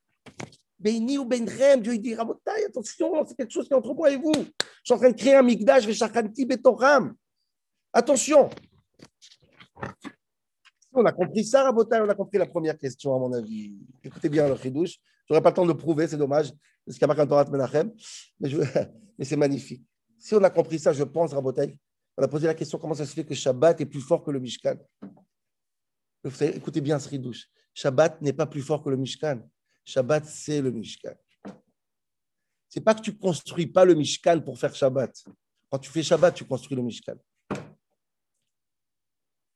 Beini 0.82 1.20
ou 1.20 1.26
benrem, 1.26 1.80
Dieu 1.80 1.98
dit 1.98 2.16
Rabotai, 2.16 2.66
attention, 2.66 3.24
c'est 3.28 3.36
quelque 3.36 3.52
chose 3.52 3.68
qui 3.68 3.74
est 3.74 3.78
entre 3.78 3.94
moi 3.94 4.10
et 4.10 4.18
vous. 4.18 4.34
Je 4.34 4.46
suis 4.84 4.94
en 4.94 4.98
train 4.98 5.12
de 5.12 5.16
créer 5.16 5.36
un 5.36 5.44
mikdash, 5.44 5.86
veshachanti 5.86 6.46
betoram. 6.46 7.14
Attention. 7.94 8.50
On 10.92 11.06
a 11.06 11.12
compris 11.12 11.46
ça, 11.46 11.64
Rabotai, 11.64 12.00
on 12.02 12.10
a 12.10 12.16
compris 12.16 12.40
la 12.40 12.48
première 12.48 12.78
question, 12.78 13.16
à 13.16 13.20
mon 13.20 13.32
avis. 13.32 13.76
Écoutez 14.04 14.28
bien 14.28 14.48
le 14.48 14.56
chidouche. 14.56 14.98
Je 15.28 15.34
n'aurai 15.34 15.44
pas 15.44 15.50
le 15.50 15.56
temps 15.56 15.64
de 15.64 15.72
le 15.72 15.78
prouver, 15.78 16.08
c'est 16.08 16.18
dommage. 16.18 16.52
C'est 16.88 16.94
ce 16.94 17.00
qu'il 17.00 17.08
y 17.08 17.12
a 17.12 17.22
en 17.22 17.28
Torah 17.28 17.46
Menachem. 17.46 17.92
Mais, 18.40 18.50
mais 19.20 19.26
c'est 19.26 19.38
magnifique. 19.38 19.84
Si 20.18 20.34
on 20.34 20.44
a 20.44 20.50
compris 20.50 20.80
ça, 20.80 20.94
je 20.94 21.04
pense, 21.04 21.32
Rabotai, 21.32 21.78
on 22.18 22.24
a 22.24 22.28
posé 22.28 22.48
la 22.48 22.56
question 22.56 22.80
comment 22.80 22.96
ça 22.96 23.06
se 23.06 23.14
fait 23.14 23.24
que 23.24 23.36
Shabbat 23.36 23.80
est 23.82 23.86
plus 23.86 24.02
fort 24.02 24.24
que 24.24 24.32
le 24.32 24.40
Mishkan? 24.40 24.78
Écoutez 26.42 26.82
bien 26.82 26.98
ce 26.98 27.08
ridouche. 27.08 27.48
Shabbat 27.76 28.20
n'est 28.22 28.34
pas 28.34 28.48
plus 28.48 28.62
fort 28.62 28.84
que 28.84 28.90
le 28.90 28.98
Mishkan. 28.98 29.42
Shabbat, 29.92 30.26
c'est 30.26 30.62
le 30.62 30.72
Mishkan. 30.72 31.16
C'est 32.70 32.82
pas 32.82 32.96
que 32.96 33.02
tu 33.02 33.18
construis 33.18 33.68
pas 33.68 33.84
le 33.84 33.94
Mishkan 33.94 34.40
pour 34.40 34.58
faire 34.58 34.74
Shabbat. 34.74 35.24
Quand 35.70 35.80
tu 35.80 35.90
fais 35.92 36.04
Shabbat, 36.04 36.34
tu 36.34 36.46
construis 36.46 36.78
le 36.78 36.82
Mishkan. 36.82 37.16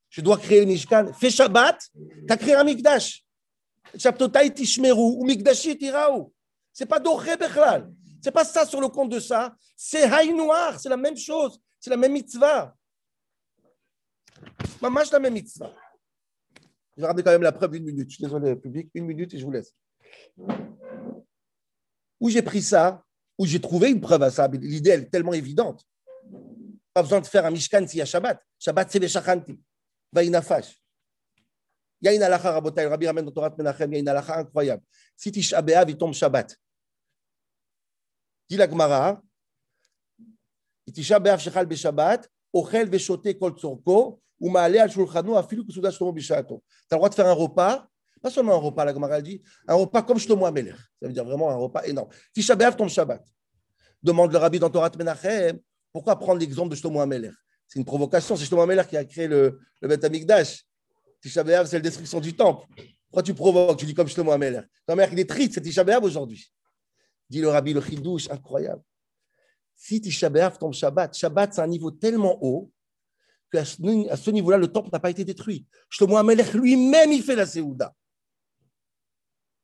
Je 0.10 0.22
dois 0.22 0.38
créer 0.38 0.60
le 0.60 0.66
Mishkan. 0.66 1.14
Fais 1.14 1.30
Shabbat, 1.30 1.80
tu 1.94 2.34
as 2.34 2.38
créé 2.38 2.56
un 2.56 2.64
Mikdash. 2.64 3.24
Shabtotai 3.98 4.54
tishmeru 4.54 5.16
ou 5.20 5.26
Mikdashi 5.26 5.78
tiraou. 5.78 6.34
C'est 6.74 6.86
pas 6.86 7.00
doré 7.00 7.38
bechlal. 7.38 7.90
C'est 8.22 8.32
pas 8.32 8.44
ça 8.44 8.66
sur 8.66 8.82
le 8.82 8.90
compte 8.90 9.12
de 9.12 9.20
ça. 9.20 9.56
C'est 9.78 10.04
Haï 10.04 10.34
Noir. 10.34 10.80
C'est 10.80 10.90
la 10.90 10.98
même 10.98 11.16
chose. 11.16 11.62
C'est 11.80 11.90
la 11.90 11.98
même 11.98 12.12
mitzvah. 12.12 12.76
Mamash 14.82 15.12
la 15.12 15.20
même 15.20 15.34
mitzvah. 15.34 15.74
Je 16.98 17.02
vais 17.02 17.08
ramener 17.08 17.24
quand 17.24 17.32
même 17.32 17.44
la 17.44 17.52
preuve 17.52 17.72
d'une 17.72 17.86
minute. 17.86 18.10
Je 18.10 18.16
suis 18.16 18.24
désolé, 18.24 18.56
public, 18.56 18.90
une 18.94 19.06
minute 19.06 19.34
et 19.34 19.40
je 19.40 19.46
vous 19.46 19.52
laisse. 19.52 19.74
Où 22.20 22.30
j'ai 22.30 22.42
pris 22.42 22.62
ça, 22.62 23.04
où 23.38 23.46
j'ai 23.46 23.60
trouvé 23.60 23.90
une 23.90 24.02
preuve 24.02 24.24
à 24.24 24.32
ça. 24.32 24.48
L'idée, 24.48 24.92
elle 24.92 25.02
est 25.02 25.10
tellement 25.10 25.34
évidente. 25.34 25.84
Pas 26.94 27.04
besoin 27.04 27.20
de 27.20 27.28
faire 27.28 27.46
un 27.46 27.52
Mishkan 27.52 27.86
s'il 27.88 28.00
y 28.00 28.02
a 28.02 28.06
Shabbat. 28.06 28.42
Shabbat, 28.58 28.90
c'est 28.92 29.00
Veshachanti. 29.00 29.60
Vaïnafash. 30.12 30.82
Il 32.02 32.06
y 32.06 32.10
a 32.10 32.14
une 32.14 32.24
halakha, 32.24 32.52
Rabotai, 32.52 32.86
Rabbi 32.86 33.08
ramène 33.08 33.26
dans 33.26 33.32
Torah 33.32 33.54
Menachem, 33.58 33.92
il 33.92 33.96
y 33.96 33.98
a 33.98 34.00
une 34.00 34.08
halakha 34.08 34.40
incroyable. 34.40 34.84
Si 35.16 35.32
Tisha 35.32 35.62
B'Av, 35.62 35.90
il 35.90 35.98
tombe 35.98 36.14
Shabbat. 36.14 36.56
Dit 38.50 38.58
la 38.58 38.70
Gemara, 38.70 39.22
Tisha 40.94 41.20
B'Av 41.20 41.40
Shechal 41.40 41.66
B'Shabbat, 41.66 42.30
Ochel 42.54 42.90
Veshote 42.90 43.38
Kol 43.38 43.58
Tzorko, 43.58 44.22
ou 44.40 44.50
Ma'ale 44.50 44.80
Al 44.80 44.92
Shulchanu, 44.92 45.36
Afilu 45.36 45.66
Kusuda 45.66 45.92
Shlomo 45.92 46.12
Bishato. 46.12 46.64
Tu 46.68 46.76
as 46.92 46.96
le 46.96 46.98
droit 46.98 47.10
de 47.10 47.16
faire 47.16 47.28
un 47.28 47.34
repas, 47.34 47.88
pas 48.26 48.32
seulement 48.32 48.56
un 48.56 48.58
repas, 48.58 48.84
la 48.84 48.92
Gemara 48.92 49.22
dit, 49.22 49.40
un 49.68 49.76
repas 49.76 50.02
comme 50.02 50.18
Shlomo 50.18 50.48
Ameler. 50.48 50.74
Ça 51.00 51.08
veut 51.08 51.14
dire 51.14 51.24
vraiment 51.24 51.52
un 51.52 51.58
repas 51.58 51.84
énorme. 51.84 52.10
Tisha 52.34 52.56
B'Av 52.56 52.76
tombe 52.76 52.90
Shabbat. 52.90 53.24
Demande 54.02 54.32
le 54.32 54.40
Rabbi 54.40 54.58
dans 54.58 54.72
Torah 54.72 54.90
Menachem, 54.98 55.60
pourquoi 55.94 56.18
prendre 56.18 56.40
l'exemple 56.40 56.72
de 56.72 56.76
Shlomo 56.76 57.02
Ameler 57.02 57.30
C'est 57.68 57.78
une 57.78 57.86
provocation, 57.86 58.36
c'est 58.36 58.46
Shlomo 58.46 58.64
Ameler 58.64 58.82
qui 58.90 58.98
a 58.98 59.06
créé 59.06 59.28
le, 59.28 59.60
le 59.80 59.88
Beth 59.88 60.04
Amikdash. 60.04 60.66
Tisha 61.22 61.44
B'Av, 61.44 61.68
c'est 61.68 61.76
la 61.76 61.84
destruction 61.84 62.20
du 62.20 62.36
temple. 62.36 62.66
Pourquoi 63.06 63.22
tu 63.22 63.36
provoques 63.36 63.78
Tu 63.78 63.86
dis 63.86 63.94
comme 63.94 64.08
Shlomo 64.08 64.32
Ameler. 64.32 64.62
Ta 64.88 64.96
mère, 64.96 65.14
il 65.14 65.20
est 65.20 65.52
c'est 65.54 65.62
Tisha 65.62 65.84
aujourd'hui. 66.02 66.52
Dit 67.30 67.42
le 67.42 67.50
Rabbi, 67.50 67.74
le 67.74 67.82
Chidouche, 67.82 68.28
incroyable. 68.32 68.82
Si 69.76 70.02
Tisha 70.02 70.32
tombe 70.50 70.74
Shabbat, 70.74 71.16
Shabbat, 71.16 71.54
c'est 71.54 71.62
un 71.62 71.68
niveau 71.68 71.92
tellement 71.92 72.40
haut 72.42 72.72
qu'à 73.52 73.64
ce 73.66 74.32
niveau-là, 74.32 74.58
le 74.58 74.68
temple 74.68 74.90
n'a 74.92 75.00
pas 75.00 75.12
été 75.12 75.24
détruit. 75.24 75.68
Shlomo 75.90 76.18
Ameler 76.18 76.44
lui-même, 76.56 77.12
il 77.12 77.22
fait 77.22 77.36
la 77.36 77.46
Séouda. 77.46 77.94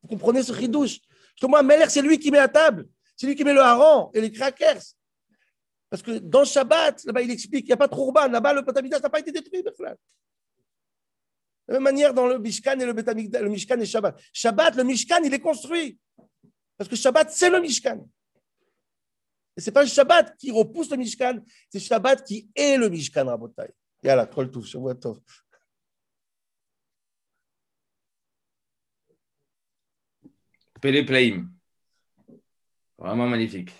Vous 0.01 0.09
comprenez 0.09 0.43
ce 0.43 0.53
Chidouche? 0.53 0.99
Shlomo 1.35 1.57
Ameler, 1.57 1.85
c'est 1.89 2.01
lui 2.01 2.19
qui 2.19 2.31
met 2.31 2.37
la 2.37 2.47
table. 2.47 2.87
C'est 3.15 3.27
lui 3.27 3.35
qui 3.35 3.43
met 3.43 3.53
le 3.53 3.61
hareng 3.61 4.09
et 4.13 4.21
les 4.21 4.31
crackers. 4.31 4.81
Parce 5.89 6.01
que 6.01 6.19
dans 6.19 6.45
Shabbat, 6.45 7.03
là-bas, 7.03 7.21
il 7.21 7.31
explique 7.31 7.65
qu'il 7.65 7.69
n'y 7.69 7.73
a 7.73 7.77
pas 7.77 7.87
trop 7.87 8.07
urbain. 8.07 8.27
Là-bas, 8.27 8.53
le 8.53 8.63
Potamidas 8.63 8.99
n'a 8.99 9.09
pas 9.09 9.19
été 9.19 9.31
détruit. 9.31 9.61
De 9.61 9.73
la 11.67 11.73
même 11.73 11.83
manière 11.83 12.13
dans 12.13 12.27
le 12.27 12.39
Mishkan 12.39 12.79
et 12.79 12.85
le, 12.85 12.93
le 12.93 13.49
Mishkan 13.49 13.79
et 13.79 13.85
Shabbat. 13.85 14.19
Shabbat, 14.33 14.75
le 14.75 14.83
Mishkan, 14.83 15.21
il 15.23 15.33
est 15.33 15.39
construit. 15.39 15.99
Parce 16.77 16.89
que 16.89 16.95
Shabbat, 16.95 17.29
c'est 17.31 17.49
le 17.49 17.59
Mishkan. 17.59 18.07
Et 19.55 19.61
ce 19.61 19.69
n'est 19.69 19.73
pas 19.73 19.85
Shabbat 19.85 20.37
qui 20.37 20.49
repousse 20.49 20.89
le 20.89 20.97
Mishkan, 20.97 21.41
c'est 21.69 21.79
Shabbat 21.79 22.23
qui 22.23 22.49
est 22.55 22.77
le 22.77 22.89
Mishkan, 22.89 23.25
Rabotai. 23.25 23.73
Yalla, 24.01 24.25
kol 24.25 24.49
tov. 24.49 25.19
Pele 30.81 31.05
Plaim. 31.05 31.47
Vraiment 32.97 33.27
magnifique. 33.27 33.71